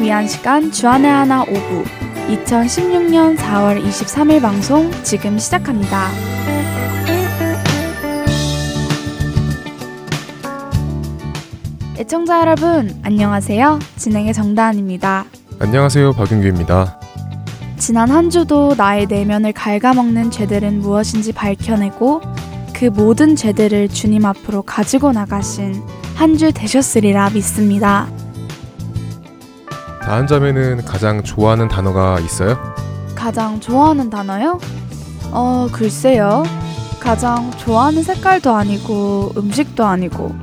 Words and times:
위한 0.00 0.26
시간 0.28 0.70
주안의 0.70 1.10
하나 1.10 1.42
오부 1.42 1.84
2016년 2.28 3.36
4월 3.36 3.82
23일 3.84 4.40
방송 4.42 4.90
지금 5.02 5.38
시작합니다. 5.38 6.08
애청자 11.98 12.40
여러분, 12.40 12.96
안녕하세요. 13.02 13.78
진행의 13.96 14.32
정다은입니다. 14.34 15.24
안녕하세요. 15.58 16.12
박윤규입니다. 16.12 17.00
지난 17.78 18.10
한 18.10 18.30
주도 18.30 18.74
나의 18.76 19.06
내면을 19.06 19.52
갉아먹는 19.52 20.30
죄들은 20.30 20.80
무엇인지 20.80 21.32
밝혀내고 21.32 22.20
그 22.72 22.86
모든 22.86 23.34
죄들을 23.36 23.88
주님 23.88 24.24
앞으로 24.24 24.62
가지고 24.62 25.12
나가신 25.12 25.82
한 26.14 26.36
주 26.36 26.52
되셨으리라 26.52 27.30
믿습니다. 27.30 28.08
다한 30.08 30.26
점에는 30.26 30.86
가장 30.86 31.22
좋아하는 31.22 31.68
단어가 31.68 32.18
있어요? 32.20 32.56
가장 33.14 33.60
좋아하는 33.60 34.08
단어요? 34.08 34.58
어, 35.32 35.68
글쎄요. 35.70 36.44
가장 36.98 37.50
좋아하는 37.58 38.02
색깔도 38.02 38.54
아니고 38.54 39.34
음식도 39.36 39.84
아니고 39.84 40.34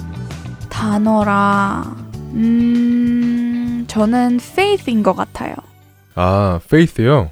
단어라. 0.70 1.96
음, 2.36 3.86
저는 3.88 4.36
faith인 4.40 5.02
것 5.02 5.16
같아요. 5.16 5.56
아, 6.14 6.60
faith요? 6.64 7.32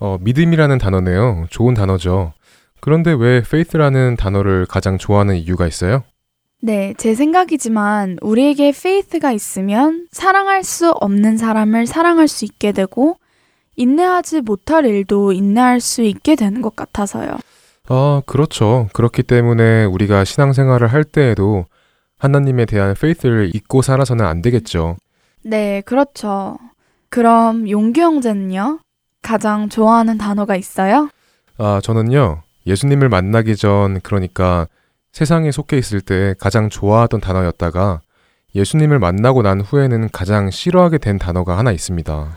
어, 0.00 0.16
믿음이라는 0.18 0.78
단어네요. 0.78 1.44
좋은 1.50 1.74
단어죠. 1.74 2.32
그런데 2.80 3.12
왜 3.12 3.36
faith라는 3.44 4.16
단어를 4.16 4.64
가장 4.64 4.96
좋아하는 4.96 5.36
이유가 5.36 5.66
있어요? 5.66 6.04
네, 6.66 6.94
제 6.98 7.14
생각이지만 7.14 8.18
우리에게 8.20 8.70
faith가 8.70 9.30
있으면 9.30 10.08
사랑할 10.10 10.64
수 10.64 10.90
없는 10.90 11.36
사람을 11.36 11.86
사랑할 11.86 12.26
수 12.26 12.44
있게 12.44 12.72
되고 12.72 13.18
인내하지 13.76 14.40
못할 14.40 14.84
일도 14.84 15.30
인내할 15.30 15.78
수 15.80 16.02
있게 16.02 16.34
되는 16.34 16.62
것 16.62 16.74
같아서요. 16.74 17.38
아, 17.88 18.20
그렇죠. 18.26 18.88
그렇기 18.94 19.22
때문에 19.22 19.84
우리가 19.84 20.24
신앙생활을 20.24 20.88
할 20.88 21.04
때에도 21.04 21.66
하나님에 22.18 22.64
대한 22.64 22.90
faith를 22.90 23.52
잊고 23.54 23.80
살아서는 23.80 24.24
안 24.24 24.42
되겠죠. 24.42 24.96
네, 25.44 25.82
그렇죠. 25.82 26.58
그럼 27.10 27.70
용규 27.70 28.00
형제는요? 28.00 28.80
가장 29.22 29.68
좋아하는 29.68 30.18
단어가 30.18 30.56
있어요? 30.56 31.10
아, 31.58 31.80
저는요. 31.80 32.42
예수님을 32.66 33.08
만나기 33.08 33.54
전 33.54 34.00
그러니까 34.00 34.66
세상에 35.16 35.50
속해 35.50 35.78
있을 35.78 36.02
때 36.02 36.34
가장 36.38 36.68
좋아하던 36.68 37.22
단어였다가 37.22 38.02
예수님을 38.54 38.98
만나고 38.98 39.40
난 39.40 39.62
후에는 39.62 40.10
가장 40.12 40.50
싫어하게 40.50 40.98
된 40.98 41.18
단어가 41.18 41.56
하나 41.56 41.72
있습니다. 41.72 42.36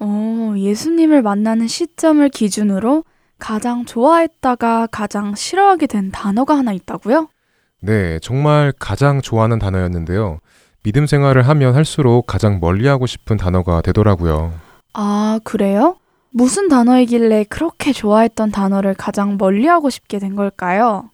어, 0.00 0.54
예수님을 0.56 1.22
만나는 1.22 1.68
시점을 1.68 2.28
기준으로 2.30 3.04
가장 3.38 3.84
좋아했다가 3.84 4.88
가장 4.90 5.36
싫어하게 5.36 5.86
된 5.86 6.10
단어가 6.10 6.58
하나 6.58 6.72
있다고요? 6.72 7.28
네, 7.80 8.18
정말 8.18 8.72
가장 8.76 9.22
좋아하는 9.22 9.60
단어였는데요. 9.60 10.40
믿음 10.82 11.06
생활을 11.06 11.46
하면 11.46 11.76
할수록 11.76 12.26
가장 12.26 12.58
멀리하고 12.58 13.06
싶은 13.06 13.36
단어가 13.36 13.80
되더라고요. 13.82 14.52
아, 14.94 15.38
그래요? 15.44 15.94
무슨 16.30 16.66
단어이길래 16.66 17.44
그렇게 17.44 17.92
좋아했던 17.92 18.50
단어를 18.50 18.94
가장 18.94 19.36
멀리하고 19.38 19.90
싶게 19.90 20.18
된 20.18 20.34
걸까요? 20.34 21.08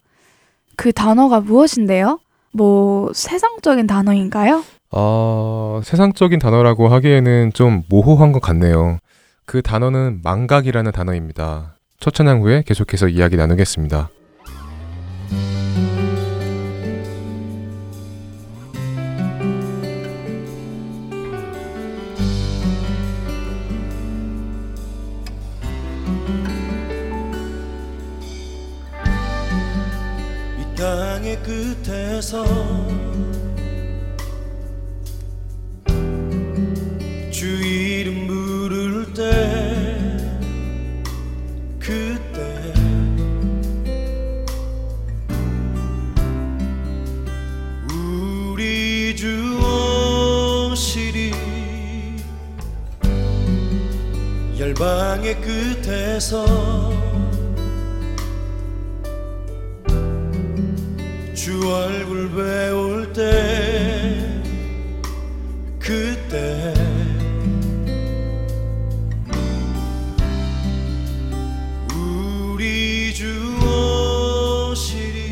그 0.76 0.92
단어가 0.92 1.40
무엇인데요? 1.40 2.18
뭐 2.52 3.10
세상적인 3.14 3.86
단어인가요? 3.86 4.62
어, 4.90 5.80
세상적인 5.84 6.38
단어라고 6.38 6.88
하기에는 6.88 7.52
좀 7.54 7.82
모호한 7.88 8.32
것 8.32 8.40
같네요. 8.40 8.98
그 9.46 9.62
단어는 9.62 10.20
망각이라는 10.22 10.92
단어입니다. 10.92 11.76
첫 11.98 12.14
찬양 12.14 12.42
후에 12.42 12.62
계속해서 12.66 13.08
이야기 13.08 13.36
나누겠습니다. 13.36 14.10
끝에서 32.22 32.44
주 37.32 37.46
이름 37.46 38.28
부를 38.28 39.12
때 39.12 39.22
그때 41.80 42.72
우리 47.92 49.16
주 49.16 49.58
오시리 50.70 51.32
열방의 54.60 55.40
끝에서 55.40 57.01
주 61.42 61.58
얼굴 61.68 62.30
배울 62.30 63.12
때 63.12 64.40
그때 65.80 66.72
우리 71.92 73.12
주 73.12 73.26
오시리 74.70 75.30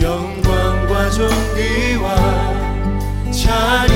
영광과 0.00 1.10
존귀와 1.10 2.16
찬 3.30 3.87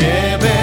끝 0.00 0.57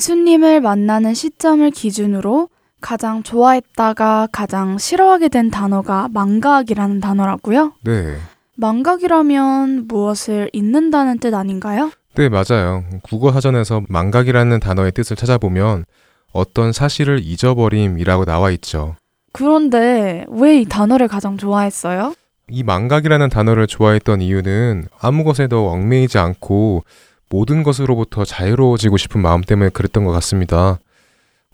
예수님을 0.00 0.62
만나는 0.62 1.12
시점을 1.12 1.70
기준으로 1.72 2.48
가장 2.80 3.22
좋아했다가 3.22 4.28
가장 4.32 4.78
싫어하게 4.78 5.28
된 5.28 5.50
단어가 5.50 6.08
망각이라는 6.14 7.00
단어라고요? 7.00 7.74
네. 7.84 8.16
망각이라면 8.56 9.88
무엇을 9.88 10.48
잊는다는 10.54 11.18
뜻 11.18 11.34
아닌가요? 11.34 11.90
네, 12.14 12.30
맞아요. 12.30 12.82
국어 13.02 13.30
사전에서 13.30 13.82
망각이라는 13.90 14.58
단어의 14.60 14.92
뜻을 14.92 15.16
찾아보면 15.16 15.84
어떤 16.32 16.72
사실을 16.72 17.20
잊어버림이라고 17.22 18.24
나와 18.24 18.50
있죠. 18.52 18.96
그런데 19.34 20.24
왜 20.30 20.60
이 20.60 20.64
단어를 20.64 21.08
가장 21.08 21.36
좋아했어요? 21.36 22.14
이 22.48 22.62
망각이라는 22.62 23.28
단어를 23.28 23.66
좋아했던 23.66 24.22
이유는 24.22 24.86
아무 24.98 25.24
것에도 25.24 25.68
얽매이지 25.68 26.16
않고 26.16 26.84
모든 27.30 27.62
것으로부터 27.62 28.24
자유로워지고 28.24 28.96
싶은 28.96 29.22
마음 29.22 29.40
때문에 29.40 29.70
그랬던 29.70 30.04
것 30.04 30.10
같습니다. 30.12 30.78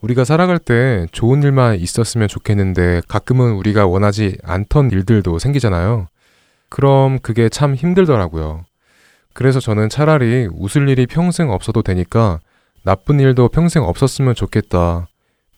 우리가 0.00 0.25
살아갈 0.25 0.59
때 0.59 1.06
좋은 1.12 1.42
일만 1.42 1.76
있었으면 1.78 2.28
좋겠는데 2.28 3.02
가끔은 3.09 3.52
우리가 3.52 3.87
원하지 3.87 4.38
않던 4.42 4.90
일들도 4.90 5.38
생기잖아요. 5.38 6.09
그럼 6.68 7.18
그게 7.21 7.49
참 7.49 7.75
힘들더라고요. 7.75 8.64
그래서 9.33 9.61
저는 9.61 9.88
차라리 9.88 10.49
웃을 10.52 10.88
일이 10.88 11.06
평생 11.06 11.50
없어도 11.50 11.83
되니까 11.83 12.40
나쁜 12.83 13.21
일도 13.21 13.49
평생 13.49 13.83
없었으면 13.85 14.35
좋겠다. 14.35 15.09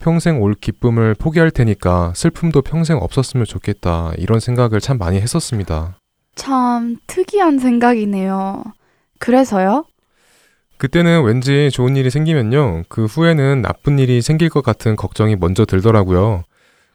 평생 0.00 0.40
올 0.40 0.54
기쁨을 0.54 1.14
포기할 1.14 1.50
테니까 1.50 2.12
슬픔도 2.14 2.62
평생 2.62 2.98
없었으면 2.98 3.46
좋겠다. 3.46 4.12
이런 4.16 4.40
생각을 4.40 4.80
참 4.80 4.98
많이 4.98 5.20
했었습니다. 5.20 5.96
참 6.34 6.96
특이한 7.06 7.58
생각이네요. 7.58 8.64
그래서요? 9.18 9.84
그때는 10.78 11.24
왠지 11.24 11.70
좋은 11.72 11.96
일이 11.96 12.08
생기면요. 12.10 12.84
그 12.88 13.04
후에는 13.06 13.62
나쁜 13.62 13.98
일이 13.98 14.22
생길 14.22 14.48
것 14.48 14.62
같은 14.62 14.96
걱정이 14.96 15.36
먼저 15.36 15.64
들더라고요. 15.64 16.44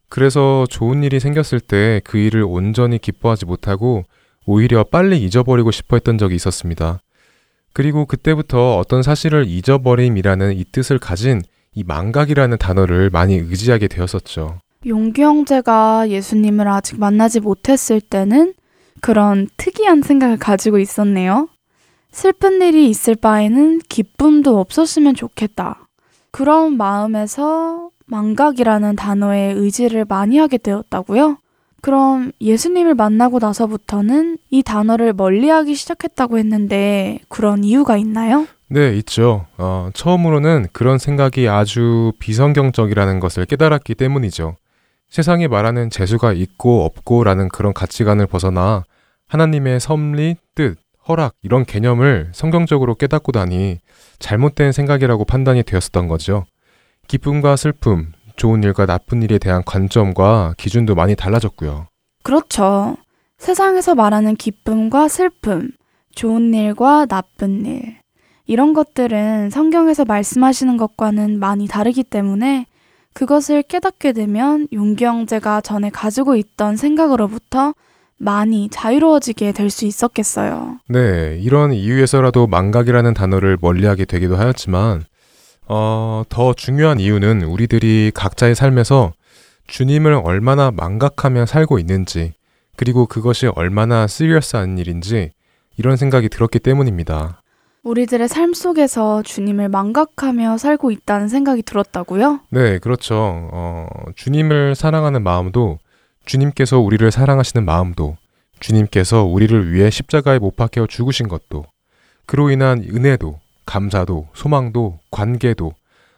그래서 0.10 0.66
좋은 0.70 1.04
일이 1.04 1.20
생겼을 1.20 1.60
때 1.60 2.00
그 2.06 2.18
일을 2.18 2.44
온전히 2.44 2.98
기뻐하지 2.98 3.46
못하고 3.46 4.04
오히려 4.46 4.84
빨리 4.84 5.22
잊어버리고 5.24 5.72
싶어 5.72 5.96
했던 5.96 6.18
적이 6.18 6.36
있었습니다. 6.36 7.00
그리고 7.74 8.06
그때부터 8.06 8.78
어떤 8.78 9.02
사실을 9.02 9.48
잊어버림이라는 9.48 10.56
이 10.58 10.64
뜻을 10.66 11.00
가진 11.00 11.42
이 11.74 11.84
망각이라는 11.84 12.58
단어를 12.58 13.10
많이 13.10 13.36
의지하게 13.36 13.88
되었었죠. 13.88 14.60
용기 14.86 15.24
형제가 15.24 16.10
예수님을 16.10 16.68
아직 16.68 17.00
만나지 17.00 17.40
못했을 17.40 18.00
때는 18.00 18.54
그런 19.02 19.50
특이한 19.58 20.04
생각을 20.04 20.38
가지고 20.38 20.78
있었네요. 20.78 21.48
슬픈 22.14 22.62
일이 22.62 22.90
있을 22.90 23.16
바에는 23.16 23.80
기쁨도 23.90 24.60
없었으면 24.60 25.16
좋겠다. 25.16 25.88
그런 26.32 26.78
마음에서 26.78 27.90
망각이라는 28.06 28.96
단어에 28.96 29.52
의지를 29.54 30.06
많이 30.08 30.38
하게 30.38 30.58
되었다고요? 30.60 31.38
그럼 31.82 32.32
예수님을 32.40 32.94
만나고 32.94 33.40
나서부터는 33.40 34.38
이 34.52 34.62
단어를 34.62 35.14
멀리하기 35.14 35.74
시작했다고 35.74 36.38
했는데 36.38 37.20
그런 37.30 37.64
이유가 37.64 37.98
있나요? 37.98 38.48
네, 38.68 38.96
있죠. 38.98 39.48
어, 39.58 39.90
처음으로는 39.94 40.68
그런 40.72 41.00
생각이 41.00 41.50
아주 41.50 42.14
비성경적이라는 42.20 43.20
것을 43.20 43.46
깨달았기 43.46 43.96
때문이죠. 43.96 44.56
세상이 45.10 45.48
말하는 45.48 45.90
재수가 45.90 46.34
있고 46.34 46.86
없고라는 46.86 47.50
그런 47.50 47.74
가치관을 47.74 48.28
벗어나 48.28 48.84
하나님의 49.28 49.80
섭리, 49.80 50.38
뜻, 50.56 50.78
허락 51.08 51.36
이런 51.42 51.66
개념을 51.66 52.32
성경적으로 52.34 52.96
깨닫고 52.96 53.32
나니 53.34 53.80
잘못된 54.20 54.72
생각이라고 54.72 55.26
판단이 55.26 55.64
되었었던 55.64 56.08
거죠. 56.08 56.46
기쁨과 57.08 57.56
슬픔, 57.58 58.14
좋은 58.36 58.64
일과 58.64 58.86
나쁜 58.86 59.22
일에 59.22 59.38
대한 59.38 59.64
관점과 59.66 60.56
기준도 60.58 60.96
많이 60.96 61.16
달라졌고요. 61.16 61.88
그렇죠. 62.24 62.96
세상에서 63.38 63.96
말하는 63.96 64.36
기쁨과 64.36 65.10
슬픔, 65.10 65.72
좋은 66.16 66.54
일과 66.54 67.06
나쁜 67.06 67.66
일. 67.66 67.98
이런 68.46 68.74
것들은 68.74 69.50
성경에서 69.50 70.06
말씀하시는 70.06 70.78
것과는 70.78 71.40
많이 71.40 71.68
다르기 71.68 72.04
때문에 72.04 72.66
그것을 73.14 73.64
깨닫게 73.64 74.12
되면 74.14 74.68
용기 74.74 75.06
형제가 75.06 75.62
전에 75.62 75.90
가지고 75.90 76.36
있던 76.36 76.78
생각으로부터 76.78 77.74
많이 78.24 78.70
자유로워지게 78.70 79.52
될 79.52 79.70
수 79.70 79.86
있었겠어요. 79.86 80.80
네, 80.90 81.38
이런 81.42 81.74
이유에서라도 81.74 82.48
망각이라는 82.48 83.14
단어를 83.14 83.58
멀리하게 83.60 84.06
되기도 84.06 84.36
하였지만, 84.36 85.04
어, 85.68 86.24
더 86.30 86.54
중요한 86.54 87.00
이유는 87.00 87.44
우리들이 87.44 88.12
각자의 88.14 88.54
삶에서 88.56 89.14
주님을 89.68 90.22
얼마나 90.24 90.70
망각하며 90.72 91.46
살고 91.48 91.80
있는지, 91.80 92.34
그리고 92.76 93.06
그것이 93.08 93.48
얼마나 93.48 94.06
시리어스한 94.08 94.78
일인지, 94.78 95.32
이런 95.78 95.96
생각이 95.98 96.30
들었기 96.30 96.60
때문입니다. 96.60 97.42
우리들의 97.84 98.28
삶 98.28 98.54
속에서 98.54 99.24
주님을 99.24 99.70
망각하며 99.70 100.58
살고 100.58 100.92
있다는 100.92 101.28
생각이 101.28 101.64
들었다고요? 101.64 102.42
네, 102.50 102.78
그렇죠. 102.80 103.16
어, 103.52 103.88
주님을 104.16 104.76
사랑하는 104.76 105.24
마음도, 105.24 105.80
주님께서 106.26 106.80
우리를 106.80 107.10
사랑하시는 107.12 107.66
마음도, 107.66 108.18
주님께서 108.60 109.24
우리를 109.24 109.74
위해 109.74 109.90
십자가에 109.90 110.40
못 110.40 110.56
박혀 110.56 110.88
죽으신 110.88 111.28
것도, 111.28 111.66
그로 112.26 112.50
인한 112.50 112.80
은혜도, 112.84 113.40
감사도, 113.66 114.28
소망도, 114.34 115.00
관계도, 115.12 115.74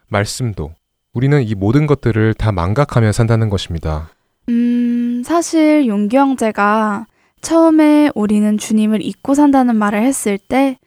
말씀도, 0.08 0.74
우리는 1.14 1.42
이 1.42 1.56
모든 1.56 1.88
것들을 1.88 2.34
다 2.36 2.52
망각하며 2.52 3.12
산다는 3.12 3.50
것입니다. 3.50 4.10
음, 4.50 5.24
사실 5.26 5.88
용기 5.88 6.18
형제가 6.18 7.08
처음에 7.42 8.12
우리는 8.16 8.58
주님을 8.58 9.02
잊고 9.02 9.34
산다는 9.34 9.76
말을 9.76 10.02
했을 10.04 10.38
때 10.38 10.78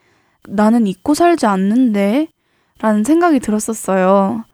나는 0.47 0.87
잊고 0.87 1.15
살지 1.15 1.47
않는데? 1.47 2.29
라는 2.81 3.05
생각이 3.05 3.41
들었었어요. 3.41 4.45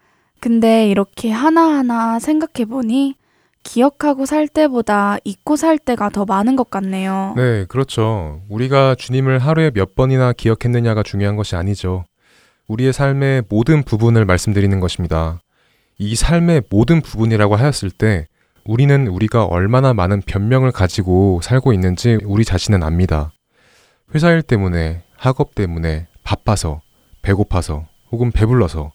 근데 0.41 0.89
이렇게 0.89 1.31
하나하나 1.31 2.19
생각해 2.19 2.67
보니 2.67 3.17
기억하고 3.65 4.27
살 4.27 4.47
때보다 4.47 5.17
잊고 5.25 5.57
살 5.57 5.79
때가 5.79 6.11
더 6.11 6.25
많은 6.25 6.55
것 6.55 6.71
같네요. 6.71 7.35
네, 7.37 7.65
그렇죠. 7.65 8.43
우리가 8.49 8.95
주님을 8.95 9.39
하루에 9.39 9.71
몇 9.71 9.97
번이나 9.97 10.33
기억했느냐가 10.33 11.03
중요한 11.03 11.35
것이 11.35 11.57
아니죠. 11.57 12.05
우리의 12.69 12.93
삶의 12.93 13.45
모든 13.49 13.83
부분을 13.83 14.25
말씀드리는 14.25 14.79
것입니다. 14.79 15.41
이 15.99 16.15
삶의 16.15 16.63
모든 16.71 17.01
부분이라고 17.01 17.57
하였을 17.57 17.91
때 17.91 18.27
우리는 18.65 19.07
우리가 19.09 19.45
얼마나 19.45 19.93
많은 19.93 20.23
변명을 20.23 20.73
가지고 20.73 21.41
살고 21.43 21.73
있는지 21.73 22.19
우리 22.25 22.45
자신은 22.45 22.83
압니다. 22.83 23.33
회사 24.15 24.31
일 24.31 24.43
때문에, 24.43 25.03
학업 25.17 25.55
때문에, 25.55 26.07
바빠서, 26.23 26.81
배고파서, 27.23 27.87
혹은 28.11 28.31
배불러서, 28.31 28.93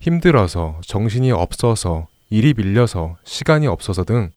힘들어서, 0.00 0.80
정신이 0.86 1.32
없어서, 1.32 2.06
일이 2.30 2.54
밀려서, 2.54 3.16
시간이 3.24 3.66
없어서 3.66 4.04
등 4.04 4.30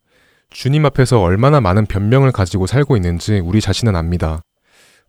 주님 0.50 0.86
앞에서 0.86 1.22
얼마나 1.22 1.62
많은 1.62 1.86
변명을 1.86 2.32
가지고 2.32 2.68
살고 2.68 2.96
있는지 2.96 3.40
우리 3.40 3.62
자신은 3.62 3.96
압니다. 3.96 4.42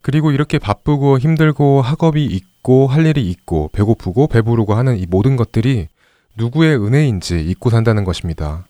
그리고 0.03 0.31
이렇게 0.31 0.59
바쁘고 0.59 1.19
힘들고 1.19 1.83
학업이 1.83 2.25
있고 2.25 2.87
할 2.87 3.07
일이 3.07 3.29
있고 3.31 3.71
배고프고 3.73 4.29
배부르고 4.29 4.75
하는 4.75 4.97
이 4.97 5.07
모든 5.07 5.37
것들이 5.37 5.89
누구의 6.37 6.77
은혜인지 6.77 7.41
잊고 7.41 7.71
산다는 7.71 8.05
것입니다. 8.05 8.67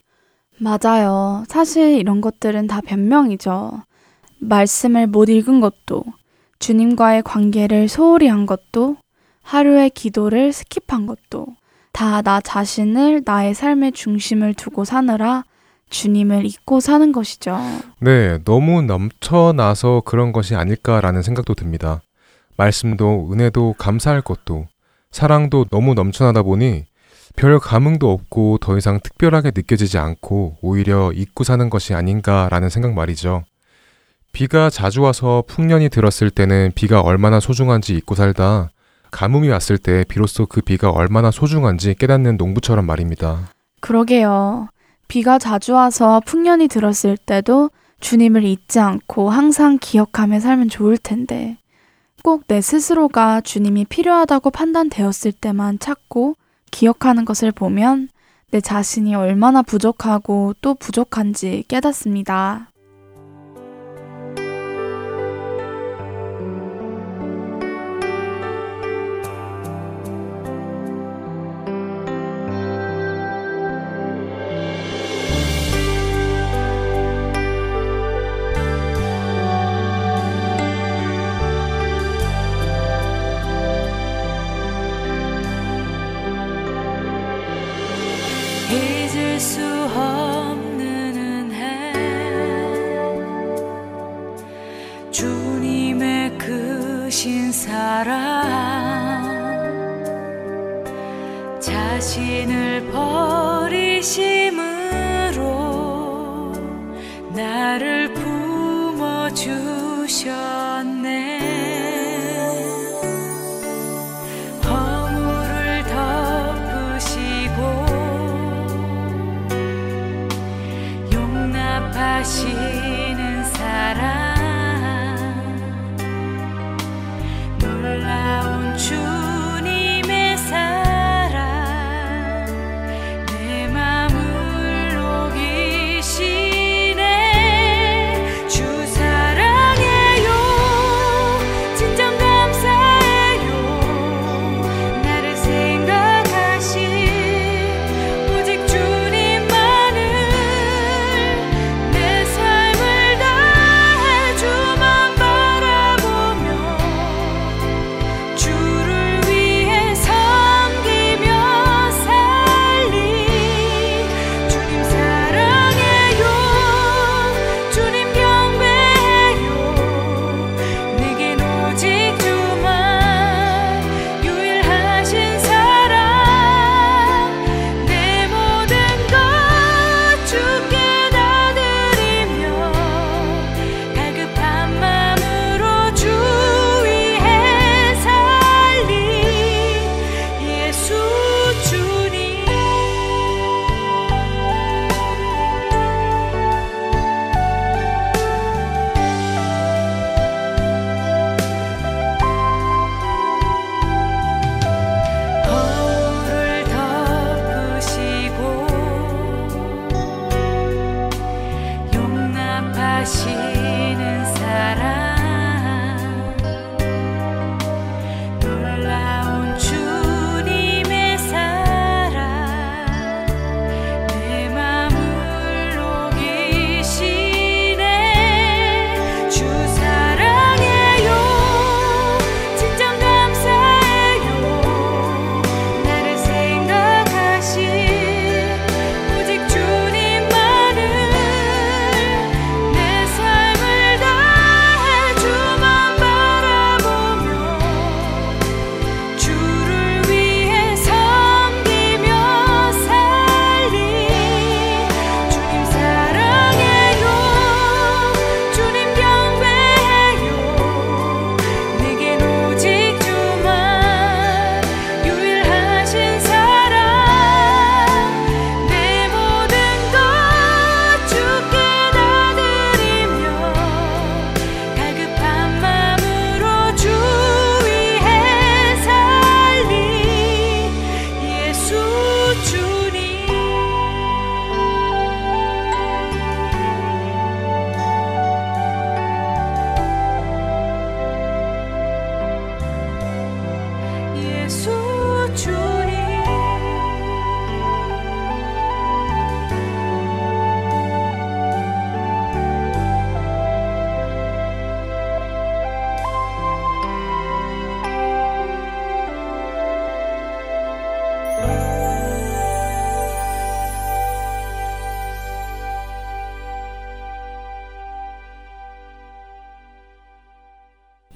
맞아요. 0.59 1.45
사실 1.49 1.99
이런 1.99 2.21
것들은 2.21 2.67
다 2.67 2.81
변명이죠. 2.81 3.83
말씀을 4.41 5.07
못 5.07 5.29
읽은 5.29 5.61
것도, 5.61 6.05
주님과의 6.59 7.23
관계를 7.23 7.89
소홀히 7.89 8.27
한 8.29 8.47
것도, 8.47 8.97
하루의 9.43 9.91
기도를 9.91 10.51
스킵한 10.51 11.07
것도, 11.07 11.47
다 11.93 12.23
나 12.23 12.41
자신을 12.41 13.23
나의 13.25 13.55
삶의 13.55 13.93
중심을 13.93 14.55
두고 14.55 14.85
사느라 14.85 15.45
주님을 15.91 16.45
잊고 16.45 16.81
사는 16.81 17.13
것이죠. 17.13 17.59
네, 18.01 18.39
너무 18.45 18.83
넘쳐나서 18.83 20.03
그런 20.05 20.33
것이 20.33 20.55
아닐까라는 20.55 21.23
생각도 21.23 21.55
듭니다. 21.55 22.01
말씀도 22.57 23.31
은혜도 23.33 23.77
감사할 23.79 24.21
것도 24.21 24.67
사랑도 25.11 25.65
너무 25.71 25.95
넘쳐나다 25.95 26.43
보니 26.43 26.85
별 27.37 27.59
감흥도 27.59 28.11
없고 28.11 28.59
더 28.61 28.77
이상 28.77 29.01
특별하게 29.01 29.53
느껴지지 29.55 29.97
않고 29.97 30.57
오히려 30.61 31.13
잊고 31.13 31.45
사는 31.45 31.71
것이 31.71 31.95
아닌가라는 31.95 32.69
생각 32.69 32.93
말이죠. 32.95 33.45
비가 34.33 34.71
자주 34.71 35.03
와서 35.03 35.43
풍년이 35.47 35.89
들었을 35.89 36.31
때는 36.31 36.73
비가 36.75 37.01
얼마나 37.01 37.41
소중한지 37.41 37.95
잊고 37.95 38.15
살다 38.15 38.71
가뭄이 39.11 39.49
왔을 39.49 39.79
때 39.79 40.05
비로소 40.09 40.47
그 40.47 40.61
비가 40.61 40.91
얼마나 40.91 41.31
소중한지 41.31 41.95
깨닫는 41.95 42.37
농부처럼 42.37 42.87
말입니다. 42.87 43.49
그러게요. 43.81 44.69
비가 45.09 45.39
자주 45.39 45.75
와서 45.75 46.21
풍년이 46.27 46.69
들었을 46.69 47.17
때도 47.17 47.71
주님을 48.01 48.45
잊지 48.45 48.79
않고 48.79 49.31
항상 49.31 49.79
기억하며 49.81 50.41
살면 50.41 50.69
좋을 50.69 50.99
텐데 50.99 51.57
꼭 52.23 52.47
내 52.49 52.61
스스로가 52.61 53.41
주님이 53.41 53.85
필요하다고 53.87 54.51
판단되었을 54.51 55.33
때만 55.33 55.79
찾고 55.79 56.35
기억하는 56.71 57.25
것을 57.25 57.53
보면 57.53 58.09
내 58.51 58.61
자신이 58.61 59.15
얼마나 59.15 59.63
부족하고 59.63 60.55
또 60.61 60.75
부족한지 60.75 61.65
깨닫습니다. 61.69 62.71
내 111.03 111.38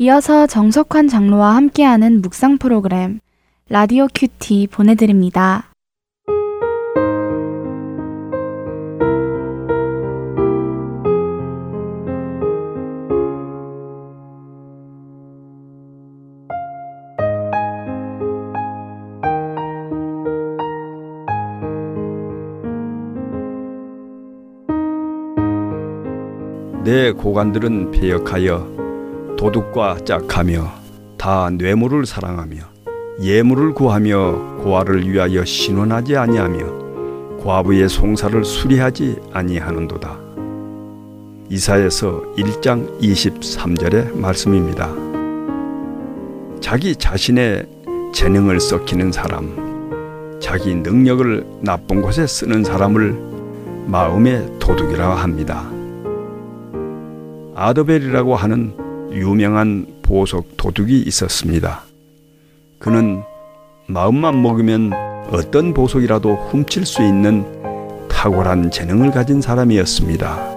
이어서 0.03 0.49
정석환 0.49 1.07
장로와 1.07 1.55
함께하는 1.55 2.23
묵상 2.23 2.59
프로그램 2.59 3.21
라디오 3.69 4.09
큐티 4.13 4.67
보내드립니다. 4.67 5.71
내 26.83 27.13
고관들은 27.13 27.93
배역하여 27.93 28.82
도둑과 29.37 29.99
짝하며 30.05 30.71
다 31.19 31.51
뇌물을 31.51 32.07
사랑하며 32.07 32.61
예물을 33.21 33.75
구하며 33.75 34.63
고아를 34.63 35.09
위하여 35.09 35.45
신원하지 35.45 36.17
아니하며 36.17 37.39
과부의 37.43 37.89
송사를 37.89 38.45
수리하지 38.45 39.21
아니하는도다. 39.33 40.19
이사에서 41.49 42.23
1장 42.37 42.99
23절의 43.01 44.17
말씀입니다. 44.17 44.91
자기 46.61 46.97
자신의 46.97 47.67
재능을 48.15 48.61
썩히는 48.61 49.13
사람, 49.13 50.39
자기 50.41 50.75
능력을 50.75 51.45
나쁜 51.61 52.01
곳에 52.01 52.27
쓰는 52.27 52.65
사람을 52.65 53.33
마음의 53.87 54.59
도둑이라 54.61 55.17
합니다. 55.17 55.69
아더벨이라고 57.55 58.35
하는 58.37 58.75
유명한 59.13 59.87
보석 60.03 60.57
도둑이 60.57 61.03
있었습니다. 61.03 61.83
그는 62.79 63.23
마음만 63.87 64.43
먹으면 64.43 64.93
어떤 65.31 65.75
보석이라도 65.75 66.35
훔칠 66.35 66.85
수 66.87 67.03
있는 67.03 67.45
탁월한 68.09 68.71
재능을 68.71 69.11
가진 69.11 69.41
사람이었습니다. 69.41 70.53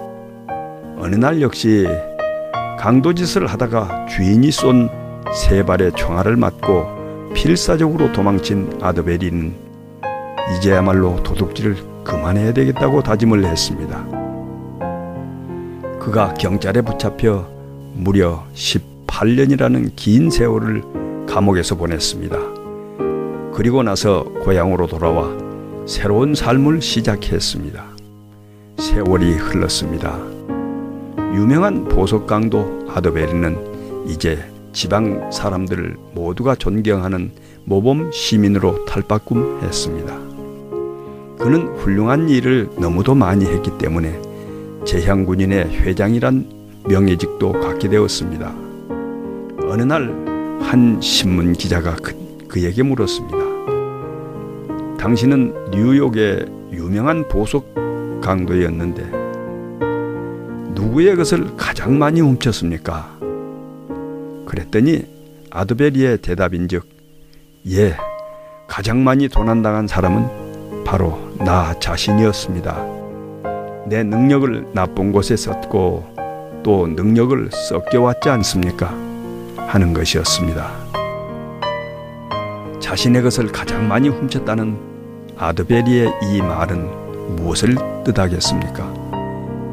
어느 0.98 1.14
날 1.16 1.40
역시 1.40 1.86
강도짓을 2.78 3.46
하다가 3.46 4.06
주인이 4.06 4.50
쏜 4.50 5.06
세 5.34 5.64
발의 5.64 5.92
총알을 5.92 6.36
맞고 6.36 7.32
필사적으로 7.34 8.12
도망친 8.12 8.78
아드베리는 8.80 9.54
이제야말로 10.56 11.22
도둑질을 11.22 12.04
그만해야 12.04 12.52
되겠다고 12.52 13.02
다짐을 13.02 13.44
했습니다. 13.44 14.06
그가 15.98 16.32
경찰에 16.34 16.80
붙잡혀 16.80 17.46
무려 17.96 18.44
18년이라는 18.54 19.92
긴 19.96 20.30
세월을 20.30 20.82
감옥에서 21.26 21.76
보냈습니다. 21.76 22.38
그리고 23.54 23.82
나서 23.82 24.24
고향으로 24.44 24.86
돌아와 24.86 25.30
새로운 25.86 26.34
삶을 26.34 26.82
시작했습니다. 26.82 27.84
세월이 28.78 29.32
흘렀습니다. 29.32 30.18
유명한 31.34 31.88
보석 31.88 32.26
강도 32.26 32.86
아드베리는 32.90 34.06
이제 34.06 34.44
지방 34.72 35.30
사람들 35.32 35.96
모두가 36.12 36.54
존경하는 36.54 37.32
모범 37.64 38.12
시민으로 38.12 38.84
탈바꿈했습니다. 38.84 40.14
그는 41.38 41.74
훌륭한 41.76 42.28
일을 42.28 42.68
너무도 42.78 43.14
많이 43.14 43.46
했기 43.46 43.70
때문에 43.78 44.20
재향군인의 44.84 45.80
회장이란 45.80 46.55
명예직도 46.88 47.52
갖게 47.52 47.88
되었습니다. 47.88 48.54
어느 49.68 49.82
날 49.82 50.26
한 50.66 51.00
신문 51.00 51.52
기자가 51.52 51.94
그, 52.02 52.12
그에게 52.48 52.82
물었습니다. 52.82 53.38
당신은 54.98 55.70
뉴욕의 55.70 56.46
유명한 56.72 57.28
보석 57.28 57.72
강도였는데 58.20 59.04
누구의 60.74 61.14
것을 61.14 61.56
가장 61.56 61.98
많이 61.98 62.20
훔쳤습니까? 62.20 63.16
그랬더니 64.44 65.06
아드베리의 65.50 66.18
대답인즉 66.18 66.84
예, 67.70 67.96
가장 68.66 69.04
많이 69.04 69.28
도난당한 69.28 69.86
사람은 69.86 70.84
바로 70.84 71.30
나 71.38 71.78
자신이었습니다. 71.78 72.84
내 73.86 74.02
능력을 74.02 74.66
나쁜 74.72 75.12
곳에 75.12 75.36
썼고 75.36 76.15
또 76.66 76.88
능력을 76.88 77.48
섞여왔지 77.52 78.28
않습니까? 78.28 78.88
하는 79.68 79.92
것이었습니다. 79.94 80.68
자신의 82.80 83.22
것을 83.22 83.52
가장 83.52 83.86
많이 83.86 84.08
훔쳤다는 84.08 84.76
아드베리의 85.38 86.12
이 86.24 86.42
말은 86.42 87.36
무엇을 87.36 87.76
뜻하겠습니까? 88.04 88.92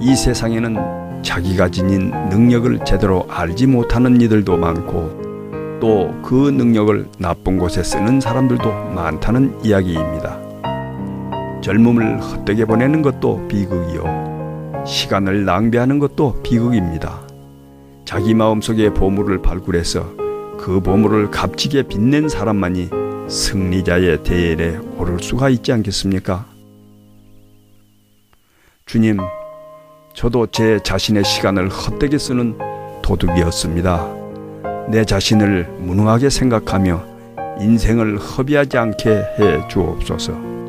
이 0.01 0.15
세상에는 0.15 1.23
자기가 1.23 1.69
지닌 1.69 2.11
능력을 2.29 2.85
제대로 2.85 3.25
알지 3.27 3.65
못하는 3.65 4.21
이들도 4.21 4.55
많고 4.55 5.79
또 5.81 6.13
그 6.21 6.51
능력을 6.51 7.07
나쁜 7.17 7.57
곳에 7.57 7.81
쓰는 7.81 8.21
사람들도 8.21 8.71
많다는 8.93 9.65
이야기입니다. 9.65 10.39
젊음을 11.61 12.21
헛되게 12.21 12.65
보내는 12.65 13.01
것도 13.01 13.47
비극이요. 13.47 14.22
시간을 14.85 15.45
낭비하는 15.45 15.99
것도 15.99 16.41
비극입니다. 16.43 17.21
자기 18.05 18.33
마음속에 18.33 18.89
보물을 18.89 19.41
발굴해서 19.41 20.15
그 20.57 20.79
보물을 20.81 21.31
값지게 21.31 21.83
빛낸 21.83 22.29
사람만이 22.29 22.89
승리자의 23.27 24.23
대열에 24.23 24.77
오를 24.97 25.19
수가 25.19 25.49
있지 25.49 25.71
않겠습니까? 25.71 26.45
주님, 28.85 29.17
저도 30.13 30.47
제 30.47 30.79
자신의 30.83 31.23
시간을 31.23 31.69
헛되게 31.69 32.17
쓰는 32.17 32.57
도둑이었습니다. 33.01 34.23
내 34.89 35.05
자신을 35.05 35.65
무능하게 35.79 36.29
생각하며 36.29 37.03
인생을 37.59 38.17
허비하지 38.17 38.77
않게 38.77 39.09
해 39.09 39.67
주옵소서. 39.69 40.62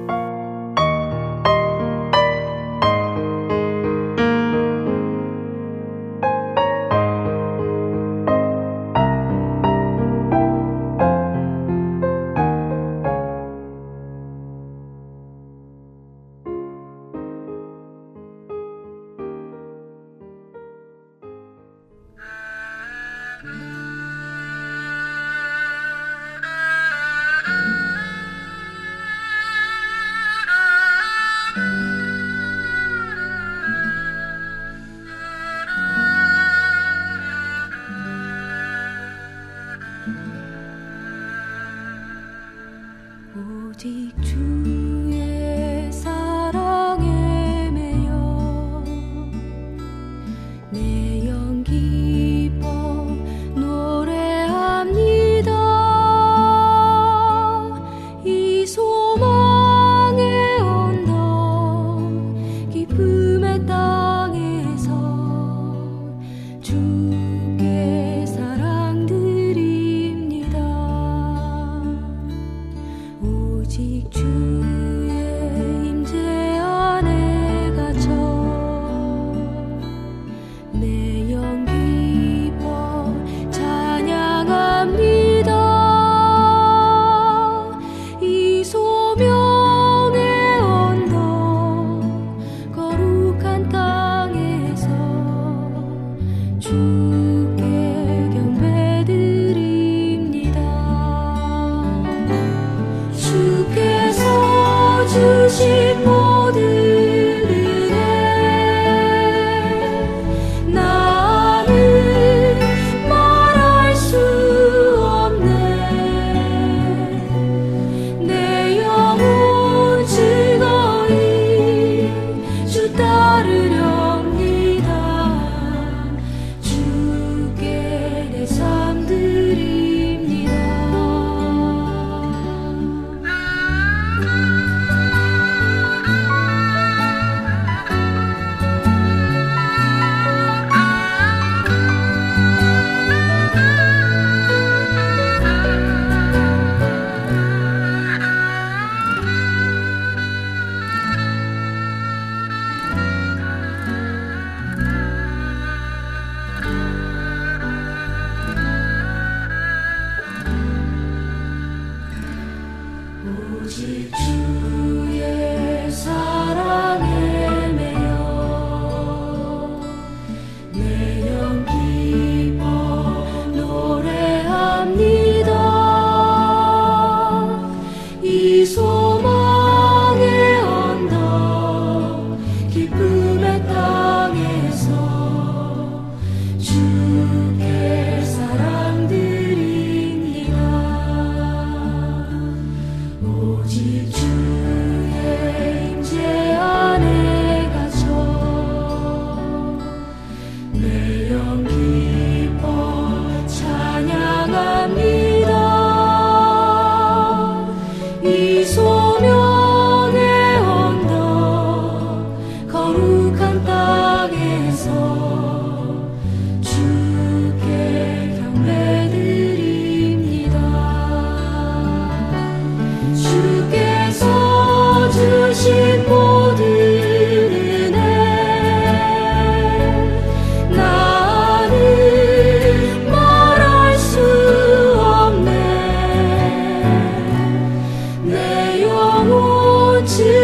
영 240.20 240.43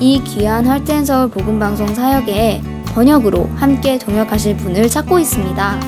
이 0.00 0.22
귀한 0.22 0.64
할텐서울 0.66 1.30
복음방송 1.30 1.94
사역에 1.94 2.60
번역으로 2.86 3.48
함께 3.56 3.98
동역하실 3.98 4.56
분을 4.58 4.88
찾고 4.88 5.18
있습니다. 5.18 5.80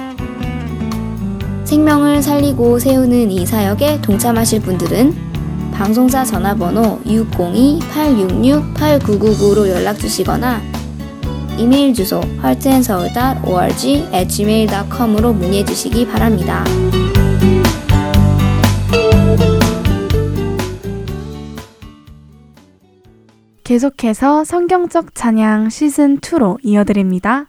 생명을 1.65 2.21
살리고 2.23 2.81
세우는 2.81 3.31
이 3.31 3.47
사역에 3.47 4.01
동참하실 4.01 4.63
분들은 4.63 5.15
방송사 5.73 6.25
전화번호 6.25 6.99
602-866-8999로 7.07 9.69
연락 9.69 9.99
주시거나 9.99 10.61
이메일 11.57 11.95
주소 11.95 12.21
heartandseoul.org 12.43 14.09
gmail.com으로 14.29 15.33
문의해 15.33 15.65
주시기 15.65 16.09
바랍니다. 16.09 16.65
계속해서 23.71 24.43
성경적 24.43 25.15
찬양 25.15 25.69
시즌 25.69 26.19
2로 26.19 26.57
이어드립니다. 26.65 27.47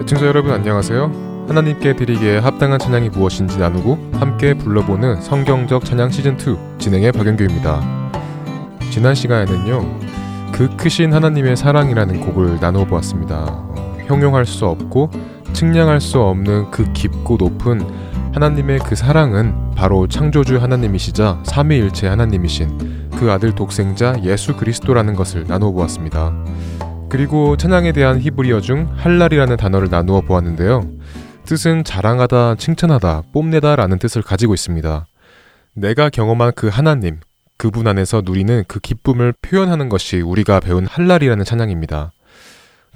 애청자 0.00 0.26
여러분 0.26 0.50
안녕하세요. 0.50 1.44
하나님께 1.46 1.94
드리기에 1.94 2.38
합당한 2.38 2.80
찬양이 2.80 3.10
무엇인지 3.10 3.58
나누고 3.60 3.96
함께 4.14 4.54
불러보는 4.54 5.20
성경적 5.20 5.84
찬양 5.84 6.10
시즌 6.10 6.34
2 6.34 6.80
진행의 6.80 7.12
박영규입니다. 7.12 7.80
지난 8.90 9.14
시간에는요. 9.14 10.00
그 10.50 10.76
크신 10.76 11.12
하나님의 11.12 11.56
사랑이라는 11.56 12.22
곡을 12.22 12.58
나누어 12.60 12.84
보았습니다. 12.86 13.44
어, 13.44 13.96
형용할 14.08 14.46
수 14.46 14.66
없고 14.66 15.35
측량할 15.56 16.02
수 16.02 16.20
없는 16.20 16.70
그 16.70 16.92
깊고 16.92 17.38
높은 17.38 17.80
하나님의 18.34 18.80
그 18.80 18.94
사랑은 18.94 19.70
바로 19.74 20.06
창조주 20.06 20.58
하나님이시자 20.58 21.40
삼위일체 21.44 22.08
하나님이신 22.08 23.08
그 23.12 23.32
아들 23.32 23.54
독생자 23.54 24.14
예수 24.22 24.54
그리스도라는 24.54 25.14
것을 25.14 25.46
나누어 25.48 25.72
보았습니다. 25.72 26.34
그리고 27.08 27.56
찬양에 27.56 27.92
대한 27.92 28.20
히브리어 28.20 28.60
중 28.60 28.92
할랄이라는 28.96 29.56
단어를 29.56 29.88
나누어 29.88 30.20
보았는데요. 30.20 30.90
뜻은 31.46 31.84
자랑하다, 31.84 32.56
칭찬하다, 32.56 33.22
뽐내다 33.32 33.76
라는 33.76 33.98
뜻을 33.98 34.20
가지고 34.20 34.52
있습니다. 34.52 35.06
내가 35.72 36.10
경험한 36.10 36.52
그 36.54 36.68
하나님, 36.68 37.20
그분 37.56 37.86
안에서 37.86 38.20
누리는 38.22 38.64
그 38.68 38.78
기쁨을 38.78 39.32
표현하는 39.40 39.88
것이 39.88 40.20
우리가 40.20 40.60
배운 40.60 40.84
할랄이라는 40.84 41.46
찬양입니다. 41.46 42.12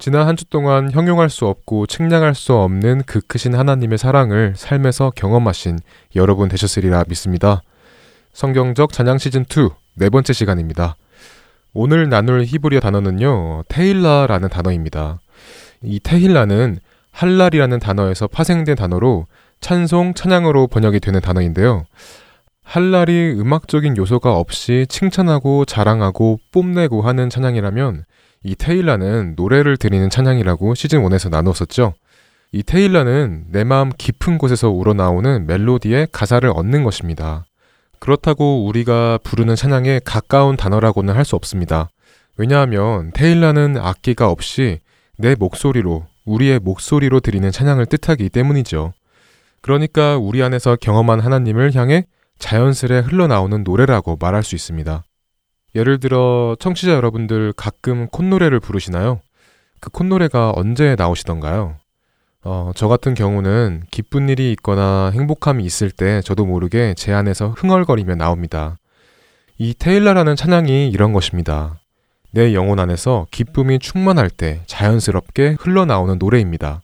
지난 0.01 0.27
한 0.27 0.35
주 0.35 0.47
동안 0.47 0.91
형용할 0.91 1.29
수 1.29 1.47
없고 1.47 1.87
측량할 1.87 2.35
수 2.35 2.55
없는 2.55 3.03
그 3.05 3.21
크신 3.21 3.55
하나님의 3.55 3.99
사랑을 3.99 4.55
삶에서 4.57 5.13
경험하신 5.15 5.79
여러분 6.17 6.49
되셨으리라 6.49 7.05
믿습니다. 7.09 7.61
성경적 8.33 8.93
찬양 8.95 9.19
시즌 9.19 9.43
2 9.43 9.69
네 9.97 10.09
번째 10.09 10.33
시간입니다. 10.33 10.97
오늘 11.75 12.09
나눌 12.09 12.45
히브리어 12.45 12.81
단어는요, 12.81 13.65
테일라라는 13.69 14.49
단어입니다. 14.49 15.21
이 15.83 16.01
테힐라는 16.01 16.79
할랄이라는 17.13 17.79
단어에서 17.79 18.27
파생된 18.27 18.77
단어로 18.77 19.27
찬송, 19.61 20.15
찬양으로 20.15 20.69
번역이 20.69 21.01
되는 21.01 21.21
단어인데요. 21.21 21.85
할랄이 22.63 23.35
음악적인 23.39 23.99
요소가 23.99 24.35
없이 24.35 24.87
칭찬하고 24.89 25.67
자랑하고 25.67 26.39
뽐내고 26.53 27.03
하는 27.03 27.29
찬양이라면 27.29 28.05
이 28.43 28.55
테일라는 28.55 29.35
노래를 29.37 29.77
드리는 29.77 30.09
찬양이라고 30.09 30.75
시즌 30.75 31.03
1에서 31.03 31.29
나눴었죠. 31.29 31.93
이 32.53 32.63
테일라는 32.63 33.45
내 33.51 33.65
마음 33.65 33.91
깊은 33.97 34.39
곳에서 34.39 34.71
우러나오는 34.71 35.47
멜로디의 35.47 36.09
가사를 36.11 36.49
얻는 36.49 36.83
것입니다. 36.85 37.45
그렇다고 37.99 38.65
우리가 38.65 39.19
부르는 39.23 39.57
찬양에 39.57 40.01
가까운 40.05 40.57
단어라고는 40.57 41.15
할 41.15 41.25
수 41.25 41.37
없습니다. 41.37 41.91
왜냐하면 42.39 43.13
테일라는 43.13 43.77
악기가 43.77 44.31
없이 44.31 44.79
내 45.19 45.35
목소리로, 45.35 46.07
우리의 46.25 46.61
목소리로 46.61 47.21
드리는 47.21 47.51
찬양을 47.51 47.87
뜻하기 47.87 48.31
때문이죠. 48.31 48.95
그러니까 49.61 50.17
우리 50.17 50.43
안에서 50.43 50.77
경험한 50.77 51.21
하나님을 51.21 51.75
향해 51.75 52.07
자연스레 52.39 53.01
흘러나오는 53.01 53.63
노래라고 53.63 54.17
말할 54.19 54.43
수 54.43 54.55
있습니다. 54.55 55.05
예를 55.75 56.01
들어 56.01 56.57
청취자 56.59 56.93
여러분들 56.93 57.53
가끔 57.53 58.09
콧노래를 58.09 58.61
부르시나요? 58.61 59.21
그 59.81 59.91
콧노래가 59.91 60.53
언제 60.55 60.97
나오시던가요? 60.99 61.77
어, 62.43 62.73
저 62.75 62.89
같은 62.89 63.15
경우는 63.15 63.85
기쁜 63.91 64.29
일이 64.29 64.51
있거나 64.53 65.11
행복함이 65.15 65.65
있을 65.65 65.91
때 65.91 66.23
저도 66.23 66.47
모르게 66.47 66.95
제 66.97 67.13
안에서 67.13 67.51
흥얼거리며 67.51 68.15
나옵니다. 68.15 68.79
이 69.59 69.75
테일라라는 69.75 70.37
찬양이 70.37 70.89
이런 70.89 71.13
것입니다. 71.13 71.79
내 72.33 72.55
영혼 72.55 72.79
안에서 72.79 73.27
기쁨이 73.31 73.79
충만할 73.79 74.31
때 74.31 74.63
자연스럽게 74.67 75.57
흘러나오는 75.61 76.17
노래입니다. 76.19 76.81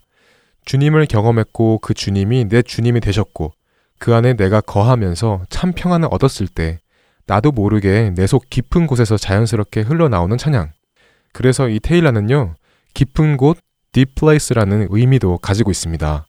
주님을 0.66 1.07
경험했고 1.07 1.79
그 1.79 1.94
주님이 1.94 2.49
내 2.49 2.62
주님이 2.62 3.01
되셨고 3.01 3.53
그 3.99 4.14
안에 4.14 4.35
내가 4.35 4.61
거하면서 4.61 5.44
참 5.49 5.72
평안을 5.72 6.09
얻었을 6.11 6.49
때 6.49 6.81
나도 7.26 7.50
모르게 7.52 8.12
내 8.14 8.26
속 8.26 8.48
깊은 8.50 8.86
곳에서 8.86 9.16
자연스럽게 9.16 9.80
흘러나오는 9.82 10.36
찬양. 10.38 10.72
그래서 11.32 11.68
이 11.68 11.80
테일라는요, 11.80 12.54
깊은 12.94 13.36
곳, 13.36 13.58
deep 13.92 14.14
place라는 14.14 14.88
의미도 14.90 15.38
가지고 15.38 15.70
있습니다. 15.70 16.26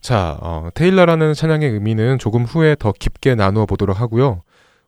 자, 0.00 0.38
어, 0.40 0.70
테일라라는 0.74 1.34
찬양의 1.34 1.70
의미는 1.70 2.18
조금 2.18 2.44
후에 2.44 2.74
더 2.78 2.92
깊게 2.92 3.34
나누어 3.34 3.66
보도록 3.66 4.00
하고요. 4.00 4.42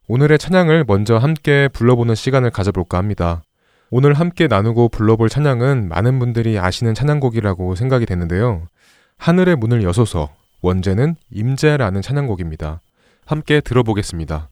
오늘의 0.09 0.39
찬양을 0.39 0.85
먼저 0.87 1.17
함께 1.19 1.69
불러보는 1.73 2.15
시간을 2.15 2.51
가져볼까 2.51 2.99
합니다. 2.99 3.43
오늘 3.91 4.15
함께 4.15 4.47
나누고 4.47 4.89
불러볼 4.89 5.29
찬양은 5.29 5.89
많은 5.89 6.19
분들이 6.19 6.59
아시는 6.59 6.95
찬양곡이라고 6.95 7.75
생각이 7.75 8.07
되는데요. 8.07 8.67
하늘의 9.19 9.57
문을 9.57 9.83
여소서, 9.83 10.31
원제는 10.63 11.17
임재라는 11.31 12.01
찬양곡입니다. 12.03 12.81
함께 13.27 13.61
들어보겠습니다. 13.61 14.52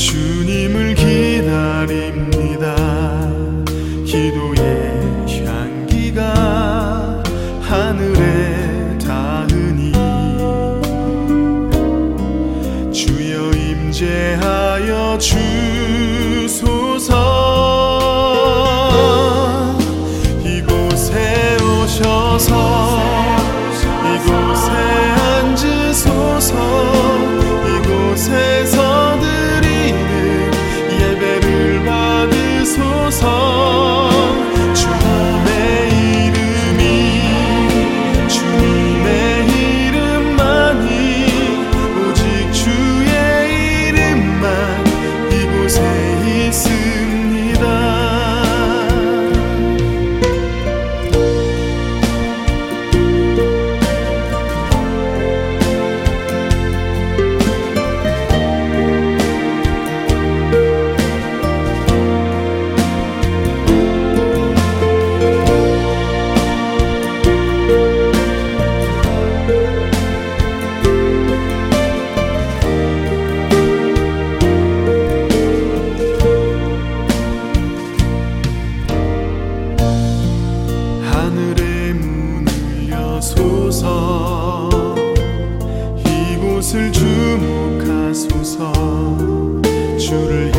주 0.00 0.29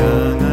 주 0.02 0.51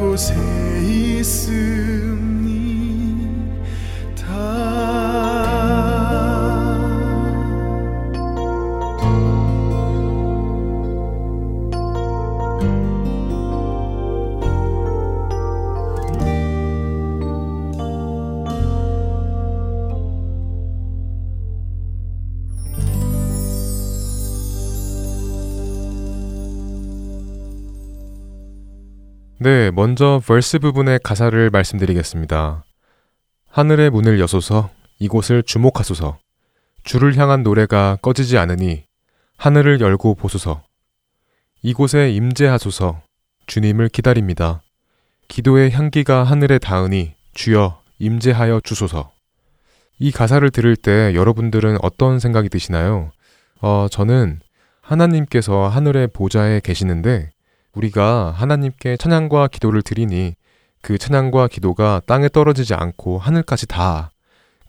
곳에 0.00 0.34
있음. 0.82 2.29
네, 29.50 29.72
먼저 29.72 30.20
verse 30.24 30.60
부분의 30.60 31.00
가사를 31.02 31.50
말씀드리겠습니다. 31.50 32.62
하늘의 33.48 33.90
문을 33.90 34.20
여소서 34.20 34.70
이곳을 35.00 35.42
주목하소서 35.42 36.18
주를 36.84 37.16
향한 37.16 37.42
노래가 37.42 37.98
꺼지지 38.00 38.38
않으니 38.38 38.84
하늘을 39.36 39.80
열고 39.80 40.14
보소서 40.14 40.62
이곳에 41.62 42.12
임재하소서 42.12 43.02
주님을 43.46 43.88
기다립니다. 43.88 44.62
기도의 45.26 45.72
향기가 45.72 46.22
하늘에 46.22 46.58
닿으니 46.58 47.14
주여 47.34 47.82
임재하여 47.98 48.60
주소서. 48.62 49.10
이 49.98 50.12
가사를 50.12 50.48
들을 50.50 50.76
때 50.76 51.12
여러분들은 51.16 51.78
어떤 51.82 52.20
생각이 52.20 52.48
드시나요? 52.50 53.10
어, 53.60 53.88
저는 53.90 54.42
하나님께서 54.80 55.66
하늘의 55.66 56.10
보좌에 56.12 56.60
계시는데 56.60 57.32
우리가 57.74 58.32
하나님께 58.36 58.96
찬양과 58.96 59.48
기도를 59.48 59.82
드리니 59.82 60.34
그 60.82 60.98
찬양과 60.98 61.48
기도가 61.48 62.00
땅에 62.06 62.28
떨어지지 62.28 62.74
않고 62.74 63.18
하늘까지 63.18 63.66
다 63.66 64.10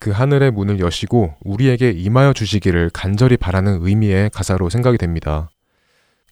그 0.02 0.10
하늘의 0.10 0.49
문을 0.49 0.80
여시고 0.80 1.36
우리에게 1.41 1.91
임하여 1.91 2.34
주시기를 2.34 2.89
간절히 2.91 3.38
바라는 3.38 3.86
의미의 3.86 4.32
가사로 4.32 4.72
생각이 4.72 4.97
됩니다. 4.97 5.52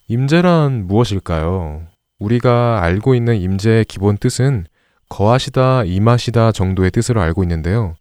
임재란 0.08 0.88
무엇일까요? 0.88 1.84
우리가 2.18 2.82
알고 2.82 3.14
있는 3.14 3.38
임재의 3.38 3.86
기본 3.86 4.18
뜻은 4.18 4.66
거하시다, 5.08 5.84
임하시다 5.84 6.52
정도의 6.52 6.90
뜻으로 6.90 7.22
알고 7.22 7.44
있는데요. 7.44 7.94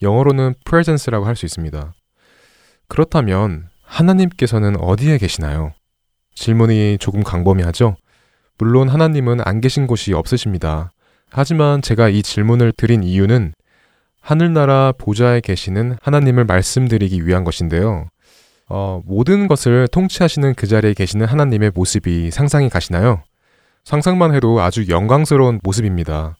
영어로는 0.00 0.54
presence라고 0.64 1.26
할 1.26 1.34
수 1.34 1.44
있습니다. 1.44 1.92
그렇다면 2.86 3.68
하나님께서는 3.82 4.76
어디에 4.80 5.18
계시나요? 5.18 5.72
질문이 6.36 6.98
조금 7.00 7.24
강범위하죠? 7.24 7.96
물론 8.58 8.88
하나님은 8.88 9.40
안 9.44 9.60
계신 9.60 9.86
곳이 9.86 10.12
없으십니다. 10.12 10.90
하지만 11.30 11.82
제가 11.82 12.08
이 12.08 12.22
질문을 12.22 12.72
드린 12.76 13.02
이유는 13.02 13.52
하늘나라 14.20 14.92
보좌에 14.96 15.40
계시는 15.40 15.98
하나님을 16.02 16.44
말씀드리기 16.44 17.26
위한 17.26 17.44
것인데요. 17.44 18.08
어, 18.68 19.00
모든 19.04 19.46
것을 19.46 19.86
통치하시는 19.88 20.54
그 20.54 20.66
자리에 20.66 20.94
계시는 20.94 21.26
하나님의 21.26 21.72
모습이 21.74 22.30
상상이 22.30 22.68
가시나요? 22.68 23.22
상상만 23.84 24.34
해도 24.34 24.60
아주 24.60 24.88
영광스러운 24.88 25.60
모습입니다. 25.62 26.36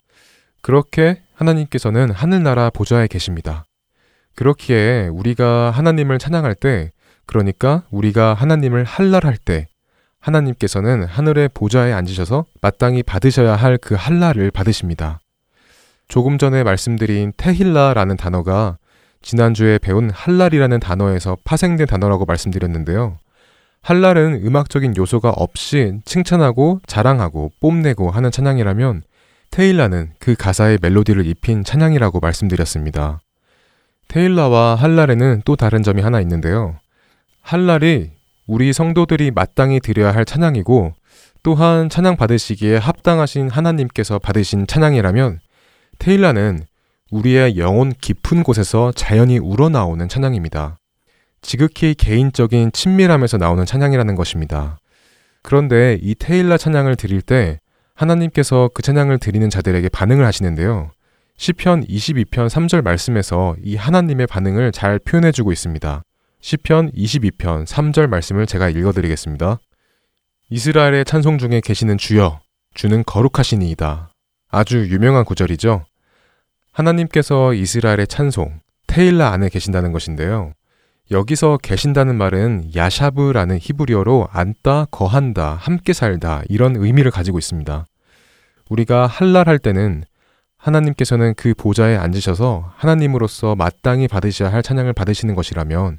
그렇게 0.62 1.22
하나님께서는 1.34 2.10
하늘나라 2.10 2.70
보좌에 2.70 3.06
계십니다. 3.06 3.66
그렇기에 4.34 5.08
우리가 5.12 5.70
하나님을 5.70 6.18
찬양할 6.18 6.56
때, 6.56 6.90
그러니까 7.24 7.84
우리가 7.90 8.34
하나님을 8.34 8.82
할랄할 8.84 9.36
때, 9.36 9.68
하나님께서는 10.20 11.04
하늘의 11.04 11.50
보좌에 11.54 11.92
앉으셔서 11.92 12.44
마땅히 12.60 13.02
받으셔야 13.02 13.56
할그 13.56 13.94
할랄을 13.96 14.50
받으십니다. 14.50 15.20
조금 16.08 16.38
전에 16.38 16.62
말씀드린 16.62 17.32
테힐라라는 17.36 18.16
단어가 18.16 18.78
지난주에 19.22 19.78
배운 19.78 20.10
할랄이라는 20.10 20.78
단어에서 20.80 21.36
파생된 21.44 21.86
단어라고 21.86 22.24
말씀드렸는데요. 22.26 23.18
할랄은 23.82 24.42
음악적인 24.44 24.96
요소가 24.96 25.30
없이 25.30 26.00
칭찬하고 26.04 26.80
자랑하고 26.86 27.52
뽐내고 27.60 28.10
하는 28.10 28.30
찬양이라면 28.30 29.02
테일라는 29.50 30.12
그 30.18 30.34
가사의 30.34 30.78
멜로디를 30.82 31.26
입힌 31.26 31.64
찬양이라고 31.64 32.20
말씀드렸습니다. 32.20 33.20
테일라와 34.08 34.74
할랄에는 34.74 35.42
또 35.44 35.56
다른 35.56 35.82
점이 35.82 36.02
하나 36.02 36.20
있는데요. 36.20 36.76
할랄이 37.42 38.10
우리 38.46 38.72
성도들이 38.72 39.32
마땅히 39.32 39.80
드려야 39.80 40.12
할 40.12 40.24
찬양이고 40.24 40.94
또한 41.42 41.88
찬양 41.88 42.16
받으시기에 42.16 42.76
합당하신 42.76 43.50
하나님께서 43.50 44.18
받으신 44.18 44.66
찬양이라면 44.66 45.40
테일라는 45.98 46.64
우리의 47.10 47.58
영혼 47.58 47.92
깊은 47.92 48.42
곳에서 48.42 48.92
자연히 48.92 49.38
우러나오는 49.38 50.08
찬양입니다. 50.08 50.78
지극히 51.42 51.94
개인적인 51.94 52.72
친밀함에서 52.72 53.36
나오는 53.36 53.64
찬양이라는 53.64 54.14
것입니다. 54.14 54.78
그런데 55.42 55.98
이 56.02 56.14
테일라 56.14 56.56
찬양을 56.56 56.96
드릴 56.96 57.22
때 57.22 57.60
하나님께서 57.94 58.70
그 58.74 58.82
찬양을 58.82 59.18
드리는 59.18 59.48
자들에게 59.48 59.88
반응을 59.88 60.24
하시는데요. 60.26 60.90
시편 61.36 61.84
22편 61.84 62.48
3절 62.48 62.82
말씀에서 62.82 63.56
이 63.62 63.76
하나님의 63.76 64.26
반응을 64.26 64.72
잘 64.72 64.98
표현해 64.98 65.32
주고 65.32 65.52
있습니다. 65.52 66.02
시편 66.46 66.92
22편 66.92 67.66
3절 67.66 68.06
말씀을 68.06 68.46
제가 68.46 68.68
읽어 68.68 68.92
드리겠습니다. 68.92 69.58
이스라엘의 70.48 71.04
찬송 71.04 71.38
중에 71.38 71.60
계시는 71.60 71.98
주여 71.98 72.38
주는 72.72 73.02
거룩하시니이다. 73.04 74.10
아주 74.52 74.86
유명한 74.88 75.24
구절이죠. 75.24 75.84
하나님께서 76.70 77.52
이스라엘의 77.52 78.06
찬송 78.06 78.60
테일라 78.86 79.32
안에 79.32 79.48
계신다는 79.48 79.90
것인데요. 79.90 80.52
여기서 81.10 81.58
계신다는 81.60 82.14
말은 82.14 82.70
야샤브라는 82.76 83.58
히브리어로 83.60 84.28
앉다, 84.30 84.84
거한다, 84.92 85.54
함께 85.54 85.92
살다 85.92 86.42
이런 86.48 86.76
의미를 86.76 87.10
가지고 87.10 87.40
있습니다. 87.40 87.86
우리가 88.68 89.08
할랄 89.08 89.48
할 89.48 89.58
때는 89.58 90.04
하나님께서는 90.58 91.34
그 91.34 91.54
보좌에 91.54 91.96
앉으셔서 91.96 92.70
하나님으로서 92.76 93.56
마땅히 93.56 94.06
받으셔야 94.06 94.52
할 94.52 94.62
찬양을 94.62 94.92
받으시는 94.92 95.34
것이라면 95.34 95.98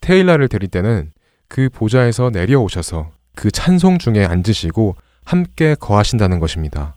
테일라를 0.00 0.48
드릴 0.48 0.68
때는 0.68 1.12
그 1.48 1.68
보좌에서 1.68 2.30
내려오셔서 2.30 3.10
그 3.34 3.50
찬송 3.50 3.98
중에 3.98 4.24
앉으시고 4.24 4.96
함께 5.24 5.74
거하신다는 5.78 6.40
것입니다. 6.40 6.96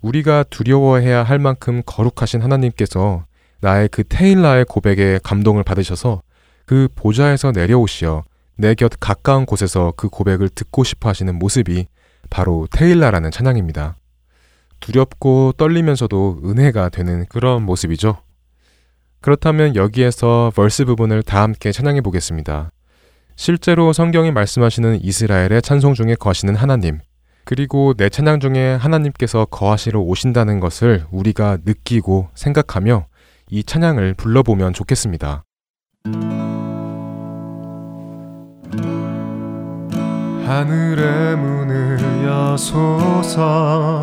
우리가 0.00 0.44
두려워해야 0.44 1.22
할 1.22 1.38
만큼 1.38 1.82
거룩하신 1.86 2.42
하나님께서 2.42 3.24
나의 3.60 3.88
그 3.88 4.02
테일라의 4.04 4.64
고백에 4.64 5.20
감동을 5.22 5.62
받으셔서 5.62 6.22
그 6.66 6.88
보좌에서 6.94 7.52
내려오시어 7.52 8.24
내 8.56 8.74
곁 8.74 8.92
가까운 9.00 9.46
곳에서 9.46 9.92
그 9.96 10.08
고백을 10.08 10.48
듣고 10.48 10.84
싶어 10.84 11.08
하시는 11.08 11.34
모습이 11.36 11.86
바로 12.30 12.66
테일라라는 12.70 13.30
찬양입니다. 13.30 13.96
두렵고 14.80 15.52
떨리면서도 15.56 16.42
은혜가 16.44 16.88
되는 16.88 17.24
그런 17.28 17.62
모습이죠. 17.62 18.18
그렇다면 19.22 19.76
여기에서 19.76 20.52
벌스 20.54 20.84
부분을 20.84 21.22
다 21.22 21.42
함께 21.42 21.70
찬양해 21.72 22.00
보겠습니다. 22.00 22.70
실제로 23.36 23.92
성경이 23.92 24.32
말씀하시는 24.32 25.02
이스라엘의 25.02 25.62
찬송 25.62 25.94
중에 25.94 26.16
거하시는 26.16 26.54
하나님, 26.56 26.98
그리고 27.44 27.94
내 27.94 28.08
찬양 28.08 28.40
중에 28.40 28.74
하나님께서 28.74 29.44
거하시러 29.46 30.00
오신다는 30.00 30.58
것을 30.60 31.04
우리가 31.12 31.58
느끼고 31.64 32.28
생각하며 32.34 33.06
이 33.50 33.64
찬양을 33.64 34.14
불러보면 34.14 34.72
좋겠습니다. 34.72 35.44
하늘의 40.44 41.36
문을 41.36 42.24
여소서 42.26 44.02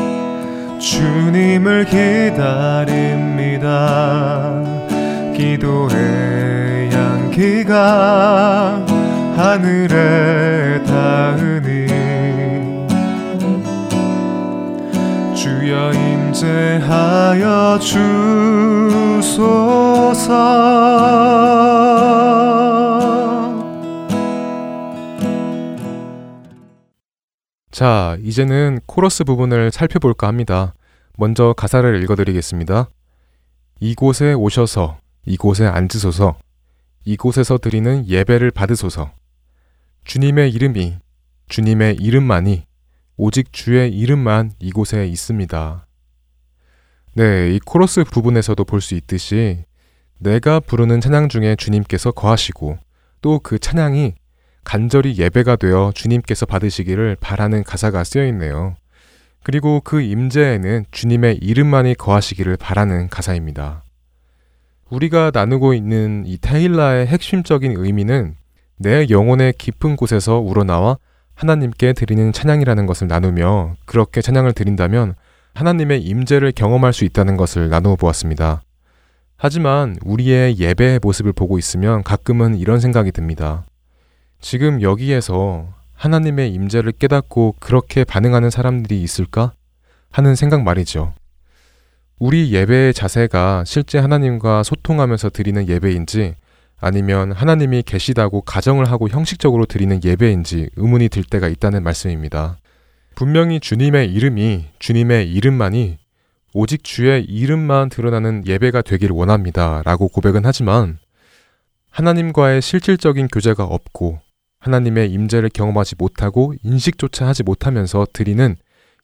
주님을 0.81 1.85
기다립니다. 1.85 2.81
기도의 5.35 6.89
향기가 6.91 8.83
하늘에 9.37 10.83
닿으니. 10.83 11.87
주여 15.35 15.91
임재 15.93 16.21
임재하여 16.81 17.79
주소서 17.79 19.41
자, 27.71 28.17
이제는 28.21 28.79
코러스 28.85 29.23
부분을 29.23 29.71
살펴볼까 29.71 30.27
합니다. 30.27 30.73
먼저 31.17 31.53
가사를 31.55 32.01
읽어드리겠습니다. 32.03 32.89
이곳에 33.79 34.33
오셔서, 34.33 34.99
이곳에 35.25 35.65
앉으소서, 35.65 36.37
이곳에서 37.05 37.57
드리는 37.57 38.07
예배를 38.07 38.51
받으소서. 38.51 39.11
주님의 40.03 40.51
이름이, 40.51 40.97
주님의 41.47 41.95
이름만이, 41.99 42.65
오직 43.17 43.53
주의 43.53 43.89
이름만 43.91 44.51
이곳에 44.59 45.07
있습니다. 45.07 45.87
네, 47.13 47.51
이 47.53 47.59
코러스 47.59 48.03
부분에서도 48.03 48.63
볼 48.65 48.81
수 48.81 48.95
있듯이 48.95 49.63
내가 50.17 50.59
부르는 50.59 51.01
찬양 51.01 51.29
중에 51.29 51.55
주님께서 51.55 52.11
거하시고 52.11 52.77
또 53.21 53.39
그 53.39 53.59
찬양이 53.59 54.13
간절히 54.63 55.17
예배가 55.17 55.55
되어 55.55 55.91
주님께서 55.93 56.45
받으시기를 56.45 57.17
바라는 57.19 57.63
가사가 57.63 58.03
쓰여 58.03 58.25
있네요. 58.27 58.75
그리고 59.43 59.81
그 59.83 60.01
임재에는 60.01 60.85
주님의 60.91 61.37
이름만이 61.41 61.95
거하시기를 61.95 62.57
바라는 62.57 63.09
가사입니다. 63.09 63.83
우리가 64.89 65.31
나누고 65.33 65.73
있는 65.73 66.23
이 66.25 66.37
테일라의 66.37 67.07
핵심적인 67.07 67.75
의미는 67.77 68.35
내 68.77 69.07
영혼의 69.09 69.53
깊은 69.57 69.95
곳에서 69.95 70.37
우러나와 70.37 70.97
하나님께 71.33 71.93
드리는 71.93 72.31
찬양이라는 72.31 72.85
것을 72.85 73.07
나누며 73.07 73.75
그렇게 73.85 74.21
찬양을 74.21 74.53
드린다면 74.53 75.15
하나님의 75.53 76.01
임재를 76.03 76.51
경험할 76.51 76.93
수 76.93 77.03
있다는 77.03 77.37
것을 77.37 77.69
나누어 77.69 77.95
보았습니다. 77.95 78.61
하지만 79.37 79.97
우리의 80.05 80.59
예배의 80.59 80.99
모습을 81.01 81.33
보고 81.33 81.57
있으면 81.57 82.03
가끔은 82.03 82.55
이런 82.57 82.79
생각이 82.79 83.11
듭니다. 83.11 83.63
지금 84.41 84.81
여기에서 84.81 85.67
하나님의 85.93 86.51
임재를 86.51 86.93
깨닫고 86.93 87.55
그렇게 87.59 88.03
반응하는 88.03 88.49
사람들이 88.49 89.01
있을까? 89.01 89.53
하는 90.11 90.35
생각 90.35 90.63
말이죠. 90.63 91.13
우리 92.19 92.51
예배의 92.51 92.93
자세가 92.93 93.63
실제 93.65 93.97
하나님과 93.99 94.63
소통하면서 94.63 95.29
드리는 95.29 95.67
예배인지 95.67 96.35
아니면 96.79 97.31
하나님이 97.31 97.83
계시다고 97.83 98.41
가정을 98.41 98.85
하고 98.85 99.07
형식적으로 99.07 99.65
드리는 99.65 100.03
예배인지 100.03 100.71
의문이 100.75 101.09
들 101.09 101.23
때가 101.23 101.47
있다는 101.47 101.83
말씀입니다. 101.83 102.57
분명히 103.15 103.59
주님의 103.59 104.11
이름이 104.11 104.65
주님의 104.79 105.31
이름만이 105.31 105.99
오직 106.53 106.83
주의 106.83 107.23
이름만 107.23 107.89
드러나는 107.89 108.43
예배가 108.45 108.81
되길 108.81 109.11
원합니다. 109.11 109.83
라고 109.85 110.07
고백은 110.07 110.41
하지만 110.43 110.97
하나님과의 111.91 112.61
실질적인 112.61 113.27
교제가 113.27 113.63
없고 113.63 114.19
하나님의 114.61 115.11
임재를 115.11 115.49
경험하지 115.49 115.95
못하고 115.97 116.53
인식조차 116.63 117.27
하지 117.27 117.43
못하면서 117.43 118.07
드리는 118.13 118.55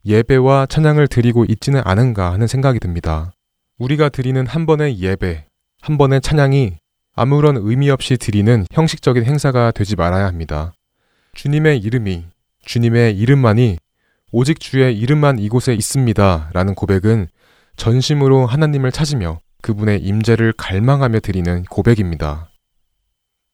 예배와 0.06 0.68
찬양을 0.68 1.08
드리고 1.08 1.46
있지는 1.50 1.82
않은가 1.84 2.32
하는 2.32 2.48
생각이 2.48 2.80
듭니다. 2.80 3.34
우리가 3.78 4.10
드리는 4.10 4.46
한 4.48 4.66
번의 4.66 5.00
예배, 5.00 5.46
한 5.82 5.98
번의 5.98 6.22
찬양이 6.22 6.78
아무런 7.16 7.58
의미 7.58 7.90
없이 7.90 8.18
드리는 8.18 8.66
형식적인 8.72 9.26
행사가 9.26 9.72
되지 9.72 9.96
말아야 9.96 10.26
합니다. 10.26 10.74
주님의 11.34 11.80
이름이, 11.80 12.26
주님의 12.64 13.18
이름만이 13.18 13.78
오직 14.32 14.60
주의 14.60 14.98
이름만 14.98 15.40
이곳에 15.40 15.74
있습니다. 15.74 16.52
라는 16.54 16.76
고백은 16.76 17.28
전심으로 17.76 18.46
하나님을 18.46 18.92
찾으며 18.92 19.40
그분의 19.62 20.02
임재를 20.02 20.54
갈망하며 20.54 21.20
드리는 21.20 21.64
고백입니다. 21.64 22.50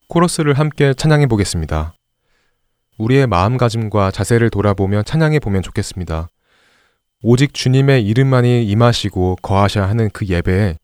코러스를 0.08 0.54
함께 0.54 0.94
찬양해 0.94 1.28
보겠습니다. 1.28 1.94
우리의 2.98 3.28
마음가짐과 3.28 4.12
자세를 4.12 4.50
돌아보며 4.50 5.04
찬양해 5.04 5.40
보면 5.40 5.62
좋겠습니다. 5.62 6.28
오직 7.24 7.54
주님의 7.54 8.06
이름만이 8.06 8.66
임하시고 8.66 9.38
거하셔야 9.42 9.88
하는 9.88 10.10
그 10.12 10.28
예배에 10.28 10.76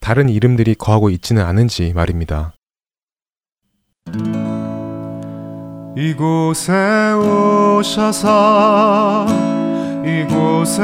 다른 0.00 0.28
이름들이 0.28 0.74
거하고 0.74 1.08
있지는 1.10 1.42
않은지 1.42 1.92
말입니다. 1.94 2.52
이곳에 5.96 6.72
오셔서 7.12 9.26
이곳에 10.04 10.82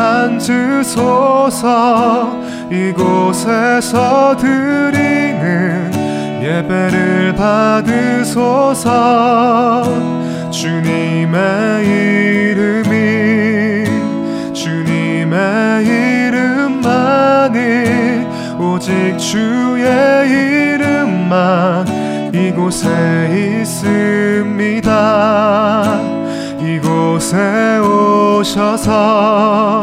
앉으소서 0.00 1.62
이곳에서 2.72 4.36
드리는 4.36 6.03
예배를 6.44 7.34
받으소서 7.36 8.84
주님의 10.50 11.86
이름이 11.86 13.84
주님의 14.52 15.86
이름만이 15.86 17.58
오직 18.60 19.16
주의 19.16 20.28
이름만 20.28 21.86
이곳에 22.34 22.90
있습니다. 23.62 24.90
이곳에 26.60 27.78
오셔서 27.78 29.80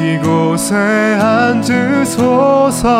이곳에 0.00 0.74
앉으소서 1.20 2.96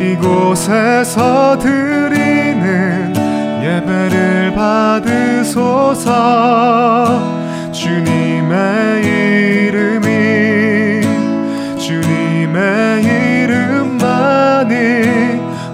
이곳에서 0.00 1.58
드리는 1.58 3.14
예배를 3.62 4.54
받으소서 4.54 6.10
주님의 7.70 9.04
이름이 9.04 11.02
주님의 11.78 13.02
이름만이 13.04 14.74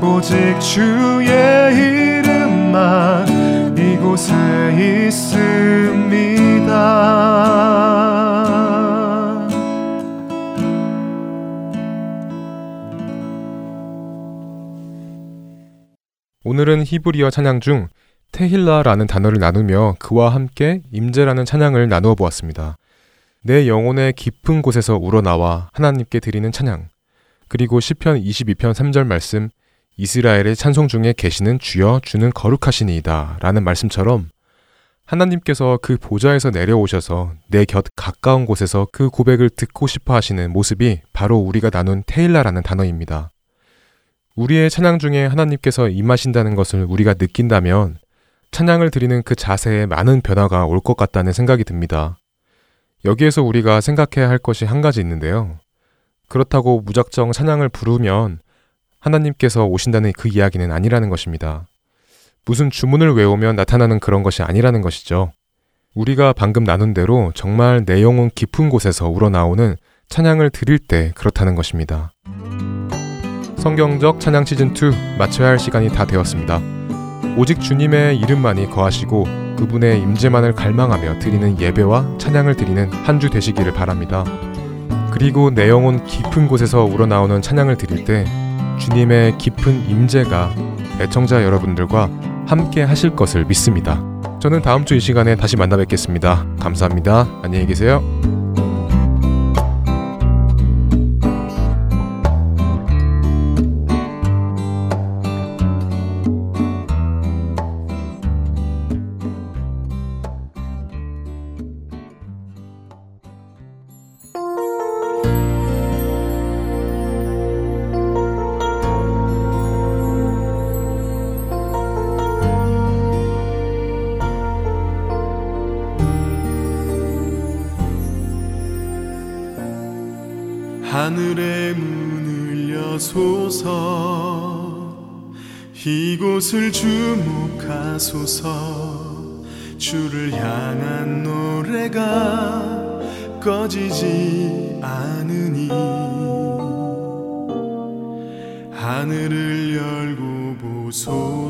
오직 0.02 0.58
주의 0.60 1.30
이름만 1.76 3.26
이곳에 3.78 4.34
있습니다. 5.06 5.36
오늘은 16.48 16.84
히브리어 16.86 17.30
찬양 17.30 17.58
중 17.58 17.88
테힐라라는 18.30 19.08
단어를 19.08 19.40
나누며 19.40 19.96
그와 19.98 20.32
함께 20.32 20.80
임재라는 20.92 21.44
찬양을 21.44 21.88
나누어 21.88 22.14
보았습니다. 22.14 22.76
내 23.42 23.66
영혼의 23.66 24.12
깊은 24.12 24.62
곳에서 24.62 24.94
우러나와 24.96 25.70
하나님께 25.72 26.20
드리는 26.20 26.52
찬양. 26.52 26.86
그리고 27.48 27.80
시편 27.80 28.22
22편 28.22 28.74
3절 28.74 29.08
말씀 29.08 29.48
이스라엘의 29.96 30.54
찬송 30.54 30.86
중에 30.86 31.14
계시는 31.16 31.58
주여 31.58 32.00
주는 32.04 32.30
거룩하시니이다 32.32 33.38
라는 33.40 33.64
말씀처럼 33.64 34.28
하나님께서 35.04 35.80
그 35.82 35.96
보좌에서 35.96 36.50
내려오셔서 36.50 37.32
내 37.48 37.64
곁 37.64 37.86
가까운 37.96 38.46
곳에서 38.46 38.86
그 38.92 39.10
고백을 39.10 39.50
듣고 39.50 39.88
싶어 39.88 40.14
하시는 40.14 40.52
모습이 40.52 41.00
바로 41.12 41.38
우리가 41.38 41.70
나눈 41.70 42.04
테일라라는 42.06 42.62
단어입니다. 42.62 43.32
우리의 44.36 44.68
찬양 44.70 44.98
중에 44.98 45.26
하나님께서 45.26 45.88
임하신다는 45.88 46.54
것을 46.54 46.84
우리가 46.88 47.14
느낀다면 47.14 47.96
찬양을 48.50 48.90
드리는 48.90 49.22
그 49.22 49.34
자세에 49.34 49.86
많은 49.86 50.20
변화가 50.20 50.66
올 50.66 50.80
것 50.80 50.96
같다는 50.96 51.32
생각이 51.32 51.64
듭니다. 51.64 52.18
여기에서 53.04 53.42
우리가 53.42 53.80
생각해야 53.80 54.28
할 54.28 54.38
것이 54.38 54.64
한 54.64 54.80
가지 54.82 55.00
있는데요. 55.00 55.58
그렇다고 56.28 56.80
무작정 56.82 57.32
찬양을 57.32 57.68
부르면 57.70 58.40
하나님께서 59.00 59.64
오신다는 59.64 60.12
그 60.12 60.28
이야기는 60.28 60.70
아니라는 60.70 61.08
것입니다. 61.08 61.66
무슨 62.44 62.70
주문을 62.70 63.14
외우면 63.14 63.56
나타나는 63.56 64.00
그런 64.00 64.22
것이 64.22 64.42
아니라는 64.42 64.80
것이죠. 64.82 65.32
우리가 65.94 66.32
방금 66.34 66.64
나눈 66.64 66.92
대로 66.94 67.32
정말 67.34 67.84
내 67.84 68.02
영혼 68.02 68.30
깊은 68.34 68.68
곳에서 68.68 69.08
우러나오는 69.08 69.76
찬양을 70.08 70.50
드릴 70.50 70.78
때 70.78 71.12
그렇다는 71.14 71.54
것입니다. 71.54 72.12
성경적 73.66 74.20
찬양 74.20 74.44
시즌2 74.44 75.18
마쳐야 75.18 75.48
할 75.48 75.58
시간이 75.58 75.88
다 75.88 76.04
되었습니다. 76.06 76.60
오직 77.36 77.60
주님의 77.60 78.16
이름만이 78.16 78.70
거하시고 78.70 79.24
그분의 79.58 80.00
임재만을 80.02 80.52
갈망하며 80.52 81.18
드리는 81.18 81.60
예배와 81.60 82.16
찬양을 82.16 82.54
드리는 82.54 82.88
한 82.92 83.18
주 83.18 83.28
되시기를 83.28 83.72
바랍니다. 83.74 84.22
그리고 85.10 85.50
내 85.50 85.68
영혼 85.68 86.04
깊은 86.06 86.46
곳에서 86.46 86.84
우러나오는 86.84 87.42
찬양을 87.42 87.76
드릴 87.76 88.04
때 88.04 88.24
주님의 88.78 89.36
깊은 89.38 89.90
임재가 89.90 90.54
애청자 91.00 91.42
여러분들과 91.42 92.08
함께 92.46 92.84
하실 92.84 93.16
것을 93.16 93.46
믿습니다. 93.46 94.00
저는 94.38 94.62
다음 94.62 94.84
주 94.84 94.94
이 94.94 95.00
시간에 95.00 95.34
다시 95.34 95.56
만나 95.56 95.76
뵙겠습니다. 95.76 96.46
감사합니다. 96.60 97.26
안녕히 97.42 97.66
계세요. 97.66 98.00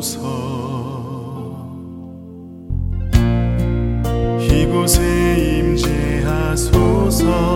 주옵소서 0.07 0.20
이곳에 4.38 5.59
임재하소서. 5.59 7.55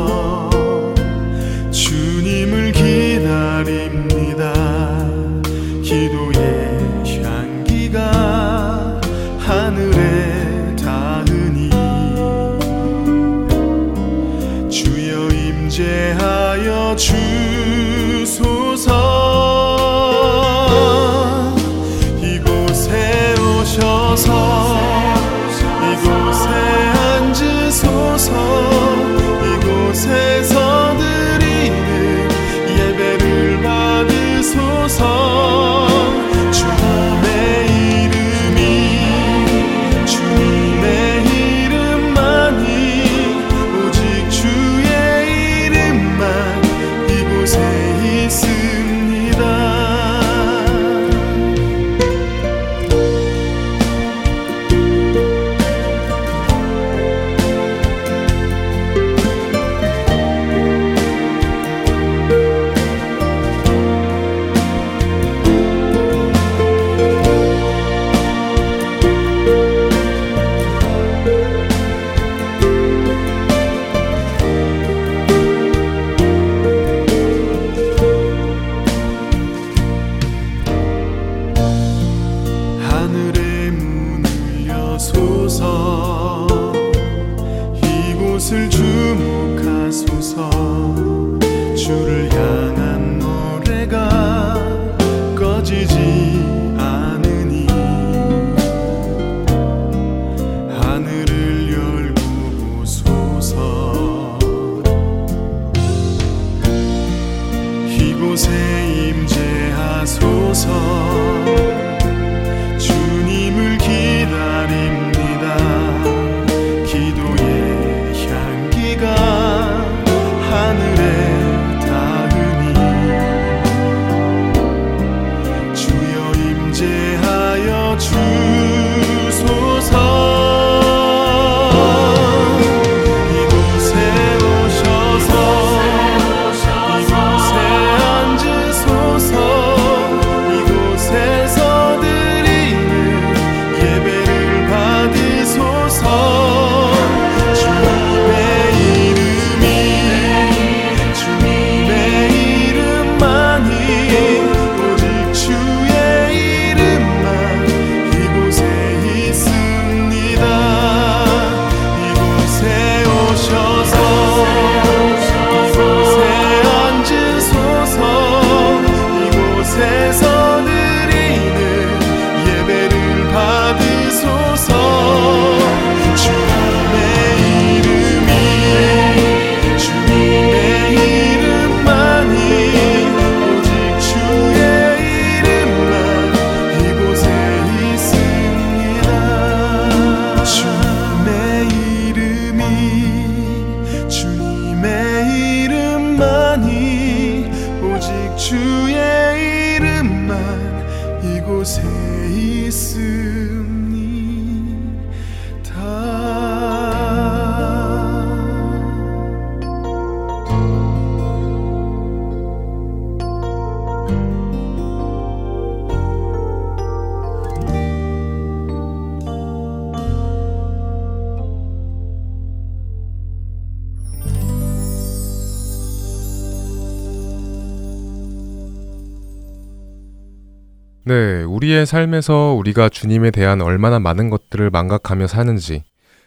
네, 231.11 231.42
우리의 231.42 231.86
삶에서 231.86 232.54
우리가 232.56 232.88
주님에 232.88 233.32
대한 233.32 233.62
얼마나 233.62 233.98
많은 233.98 234.30
것들을 234.30 234.70
망각하며 234.70 235.26
사는지, 235.26 235.82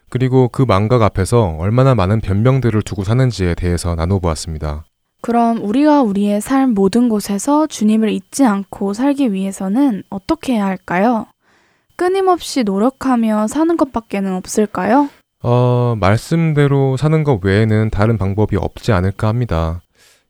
그리고 0.10 0.50
그 0.50 0.62
망각 0.64 1.02
앞에서 1.02 1.56
얼마나 1.58 1.96
많은 1.96 2.20
변명들을 2.20 2.82
두고 2.82 3.06
사는지에 3.06 3.56
대해서 3.56 3.96
나눠보았습니다. 3.96 4.84
그럼 5.22 5.64
우리가 5.64 6.02
우리의 6.02 6.42
삶 6.42 6.74
모든 6.74 7.08
곳에서 7.08 7.66
주님을 7.66 8.10
잊지 8.10 8.44
않고 8.44 8.92
살기 8.92 9.32
위해서는 9.32 10.04
어떻게 10.10 10.56
해야 10.56 10.66
할까요? 10.66 11.28
끊임없이 11.96 12.64
노력하며 12.64 13.48
사는 13.48 13.78
것밖에는 13.78 14.34
없을까요? 14.34 15.08
어, 15.44 15.96
말씀대로 15.98 16.98
사는 16.98 17.24
것 17.24 17.40
외에는 17.42 17.90
다른 17.90 18.18
방법이 18.18 18.58
없지 18.58 18.92
않을까 18.92 19.30
합니다. 19.30 19.82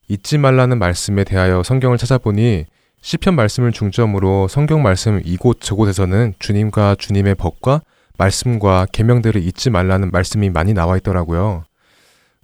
잊지 0.10 0.38
말라는 0.38 0.78
말씀에 0.78 1.24
대하여 1.24 1.64
성경을 1.64 1.98
찾아보니 1.98 2.66
시편 3.04 3.36
말씀을 3.36 3.74
중점으로 3.74 4.48
성경 4.48 4.82
말씀 4.82 5.22
이곳저곳에서는 5.26 6.36
주님과 6.40 6.96
주님의 6.98 7.36
법과 7.36 7.82
말씀과 8.18 8.88
계명들을 8.94 9.44
잊지 9.44 9.72
말라는 9.72 10.10
말씀이 10.10 10.50
많이 10.50 10.74
나와 10.74 10.96
있더라고요. 10.96 11.66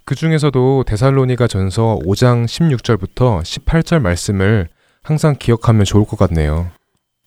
그 0.03 0.15
중에서도 0.15 0.83
데살로니가 0.85 1.47
전서 1.47 1.97
5장 2.03 2.43
16절부터 2.45 3.41
18절 3.41 4.01
말씀을 4.01 4.67
항상 5.01 5.37
기억하면 5.39 5.85
좋을 5.85 6.03
것 6.03 6.19
같네요. 6.19 6.69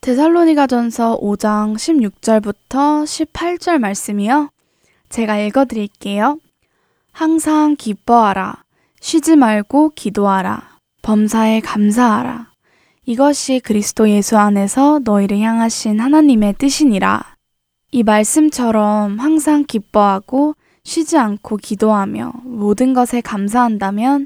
데살로니가 0.01 0.67
전서 0.67 1.19
5장 1.19 1.73
16절부터 1.73 3.03
18절 3.03 3.79
말씀이요. 3.79 4.49
제가 5.09 5.39
읽어 5.39 5.65
드릴게요. 5.65 6.37
항상 7.11 7.77
기뻐하라. 7.77 8.63
쉬지 9.01 9.35
말고 9.37 9.93
기도하라. 9.95 10.77
범사에 11.01 11.61
감사하라. 11.61 12.52
이것이 13.05 13.59
그리스도 13.59 14.09
예수 14.09 14.37
안에서 14.37 15.01
너희를 15.03 15.39
향하신 15.39 15.99
하나님의 15.99 16.55
뜻이니라. 16.57 17.35
이 17.91 18.01
말씀처럼 18.01 19.19
항상 19.19 19.65
기뻐하고 19.67 20.55
쉬지 20.85 21.17
않고 21.17 21.57
기도하며 21.57 22.33
모든 22.43 22.93
것에 22.93 23.19
감사한다면 23.19 24.25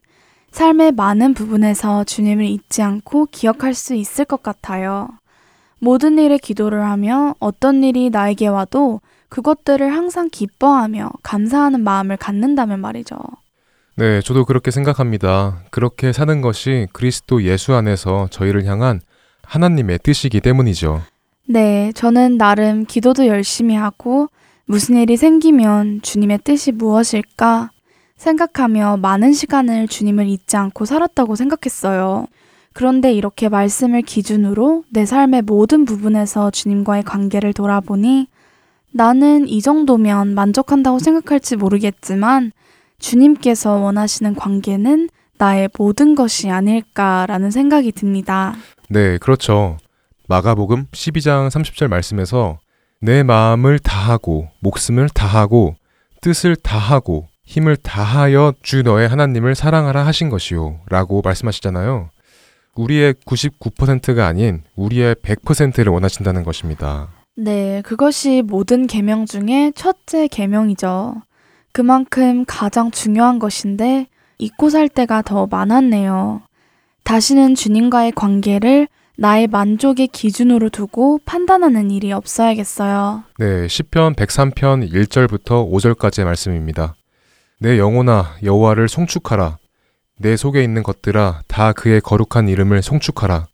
삶의 0.51 0.91
많은 0.93 1.33
부분에서 1.33 2.03
주님을 2.03 2.45
잊지 2.45 2.83
않고 2.83 3.27
기억할 3.31 3.73
수 3.73 3.95
있을 3.95 4.25
것 4.25 4.43
같아요. 4.43 5.09
모든 5.79 6.17
일에 6.19 6.37
기도를 6.37 6.83
하며 6.83 7.35
어떤 7.39 7.83
일이 7.83 8.09
나에게 8.09 8.47
와도 8.47 9.01
그것들을 9.29 9.91
항상 9.91 10.29
기뻐하며 10.31 11.09
감사하는 11.23 11.83
마음을 11.83 12.17
갖는다면 12.17 12.79
말이죠. 12.79 13.17
네, 13.99 14.21
저도 14.21 14.45
그렇게 14.45 14.69
생각합니다. 14.69 15.63
그렇게 15.71 16.13
사는 16.13 16.39
것이 16.39 16.85
그리스도 16.93 17.41
예수 17.41 17.73
안에서 17.73 18.27
저희를 18.29 18.63
향한 18.65 19.01
하나님의 19.41 19.97
뜻이기 20.03 20.39
때문이죠. 20.39 21.01
네, 21.47 21.91
저는 21.95 22.37
나름 22.37 22.85
기도도 22.85 23.25
열심히 23.25 23.73
하고 23.73 24.27
무슨 24.65 24.97
일이 24.97 25.17
생기면 25.17 26.03
주님의 26.03 26.41
뜻이 26.43 26.73
무엇일까 26.73 27.71
생각하며 28.17 28.97
많은 28.97 29.33
시간을 29.33 29.87
주님을 29.87 30.27
잊지 30.27 30.57
않고 30.57 30.85
살았다고 30.85 31.35
생각했어요. 31.35 32.27
그런데 32.73 33.11
이렇게 33.11 33.49
말씀을 33.49 34.03
기준으로 34.03 34.83
내 34.91 35.07
삶의 35.07 35.41
모든 35.41 35.85
부분에서 35.85 36.51
주님과의 36.51 37.01
관계를 37.01 37.51
돌아보니 37.51 38.27
나는 38.91 39.47
이 39.47 39.59
정도면 39.59 40.35
만족한다고 40.35 40.99
생각할지 40.99 41.55
모르겠지만 41.55 42.51
주님께서 42.99 43.73
원하시는 43.75 44.35
관계는 44.35 45.09
나의 45.37 45.69
모든 45.77 46.15
것이 46.15 46.49
아닐까라는 46.49 47.51
생각이 47.51 47.91
듭니다. 47.91 48.55
네, 48.89 49.17
그렇죠. 49.17 49.77
마가복음 50.27 50.87
12장 50.91 51.49
30절 51.49 51.87
말씀에서 51.87 52.59
내 52.99 53.23
마음을 53.23 53.79
다하고 53.79 54.49
목숨을 54.61 55.09
다하고 55.09 55.75
뜻을 56.21 56.55
다하고 56.55 57.27
힘을 57.45 57.77
다하여 57.77 58.53
주 58.61 58.81
너의 58.81 59.07
하나님을 59.07 59.55
사랑하라 59.55 60.05
하신 60.05 60.29
것이요 60.29 60.81
라고 60.89 61.21
말씀하시잖아요. 61.21 62.09
우리의 62.75 63.13
99%가 63.25 64.27
아닌 64.27 64.63
우리의 64.75 65.15
100%를 65.15 65.91
원하신다는 65.91 66.43
것입니다. 66.43 67.09
네, 67.35 67.81
그것이 67.83 68.41
모든 68.41 68.87
계명 68.87 69.25
중에 69.25 69.71
첫째 69.75 70.27
계명이죠. 70.27 71.21
그만큼 71.71 72.45
가장 72.45 72.91
중요한 72.91 73.39
것인데 73.39 74.07
잊고 74.37 74.69
살 74.69 74.89
때가 74.89 75.21
더 75.21 75.47
많았네요. 75.47 76.41
다시는 77.03 77.55
주님과의 77.55 78.11
관계를 78.13 78.87
나의 79.17 79.47
만족의 79.47 80.09
기준으로 80.09 80.69
두고 80.69 81.19
판단하는 81.25 81.89
일이 81.89 82.11
없어야겠어요. 82.11 83.23
네, 83.39 83.67
시편 83.67 84.13
103편 84.13 84.91
1절부터 84.91 85.71
5절까지의 85.71 86.25
말씀입니다. 86.25 86.95
내 87.59 87.79
영혼아 87.79 88.35
여호와를 88.43 88.87
송축하라. 88.87 89.57
내 90.19 90.35
속에 90.35 90.63
있는 90.63 90.83
것들아 90.83 91.41
다 91.47 91.73
그의 91.73 92.01
거룩한 92.01 92.47
이름을 92.47 92.83
송축하라. 92.83 93.47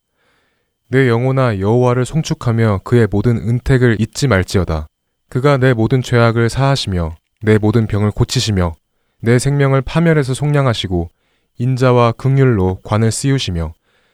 내 0.89 1.07
영혼아 1.07 1.59
여호와를 1.59 2.05
송축하며 2.05 2.81
그의 2.83 3.07
모든 3.09 3.37
은택을 3.37 3.97
잊지 3.99 4.27
말지어다. 4.27 4.87
그가 5.29 5.57
내 5.57 5.73
모든 5.73 6.01
죄악을 6.01 6.49
사하시며 6.49 7.15
내 7.43 7.57
모든 7.57 7.87
병을 7.87 8.11
고치시며 8.11 8.73
내 9.19 9.37
생명을 9.37 9.81
파멸해서 9.81 10.33
속량하시고 10.33 11.09
인자와 11.57 12.13
극률로 12.13 12.79
관을 12.83 13.11
씌우시며 13.11 13.73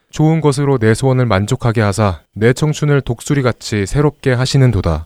좋은 0.10 0.42
것으로 0.42 0.80
내 0.80 0.96
소원을 0.96 1.28
만족하게 1.28 1.82
하사 1.82 2.22
내 2.34 2.54
청춘을 2.54 3.02
독수리같이 3.02 3.86
새롭게 3.86 4.34
하시는도다. 4.34 5.06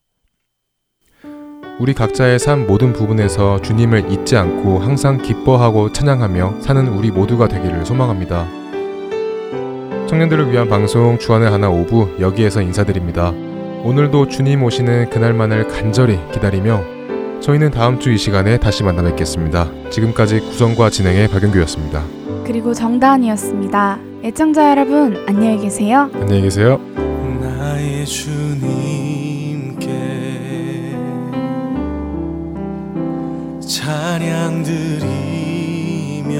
우리 1.82 1.94
각자의 1.94 2.40
삶 2.40 2.66
모든 2.66 2.94
부분에서 2.94 3.62
주님을 3.62 4.10
잊지 4.10 4.38
않고 4.38 4.80
항상 4.80 5.22
기뻐하고 5.22 5.92
찬양하며 5.92 6.62
사는 6.62 6.88
우리 6.88 7.12
모두가 7.12 7.50
되기를 7.50 7.86
소망합니다. 7.86 8.48
청년들을 10.08 10.50
위한 10.50 10.70
방송 10.70 11.20
주안의 11.20 11.50
하나 11.50 11.70
오부 11.70 12.20
여기에서 12.22 12.62
인사드립니다. 12.62 13.32
오늘도 13.84 14.30
주님 14.30 14.64
오시는 14.64 15.10
그날만을 15.10 15.68
간절히 15.68 16.18
기다리며 16.32 17.03
저희는 17.44 17.72
다음 17.72 18.00
주 18.00 18.10
이 18.14 18.18
시간에 18.18 18.58
다시 18.58 18.84
만나 18.84 19.02
뵙겠습니다. 19.04 19.70
지금까지 19.90 20.40
구성과 20.40 20.90
진행의 20.90 21.28
박영규였습니다. 21.28 22.02
그리고 22.46 22.74
정다은이었습니다. 22.74 24.00
애청자 24.24 24.70
여러분, 24.72 25.22
안녕히 25.28 25.60
계세요. 25.62 26.10
안녕히 26.14 26.44
계세요. 26.44 26.80
나의 27.42 28.06
주님께 28.06 29.88
찬양 33.60 34.64
드리며 34.64 36.34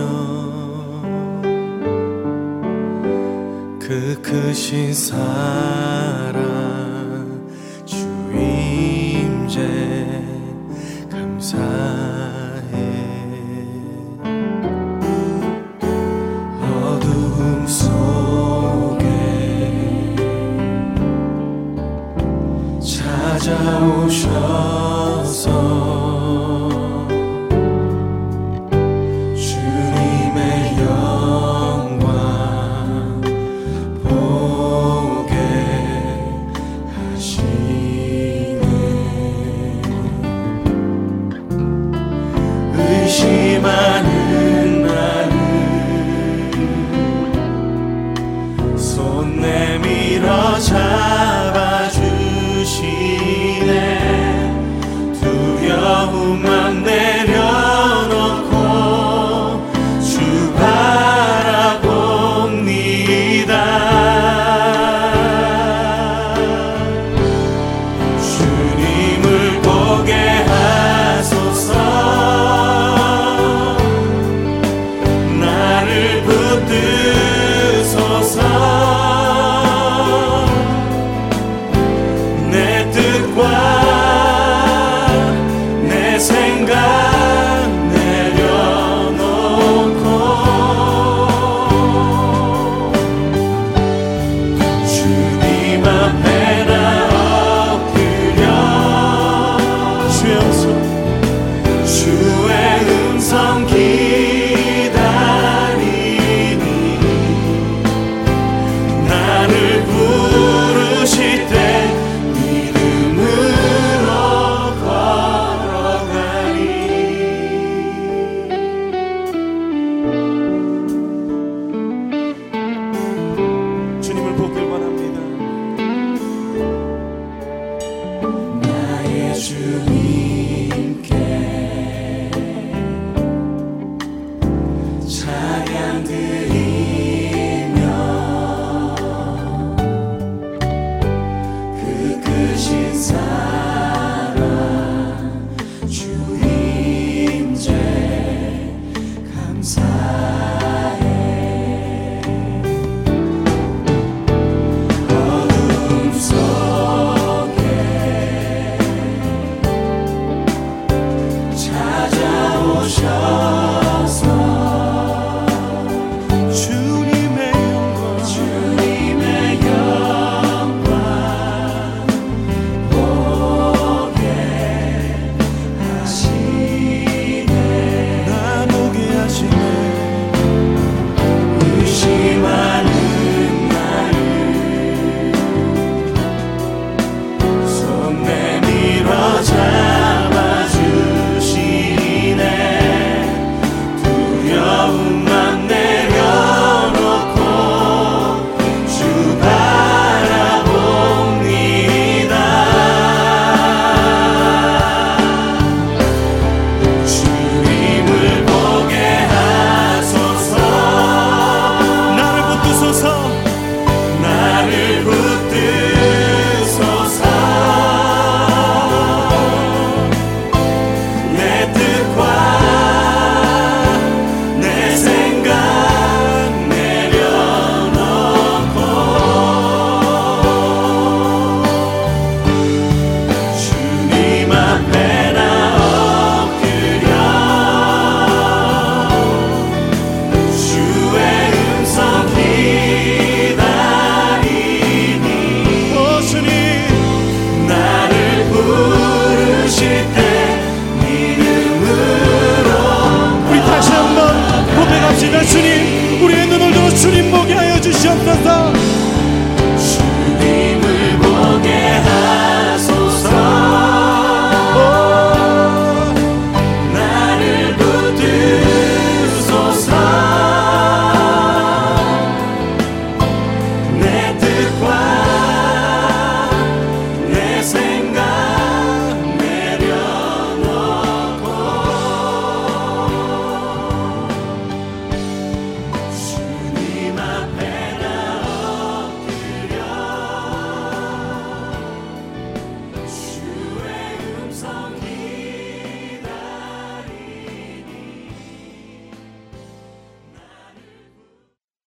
그 3.82 4.18
크신 4.22 4.94
사랑 4.94 6.43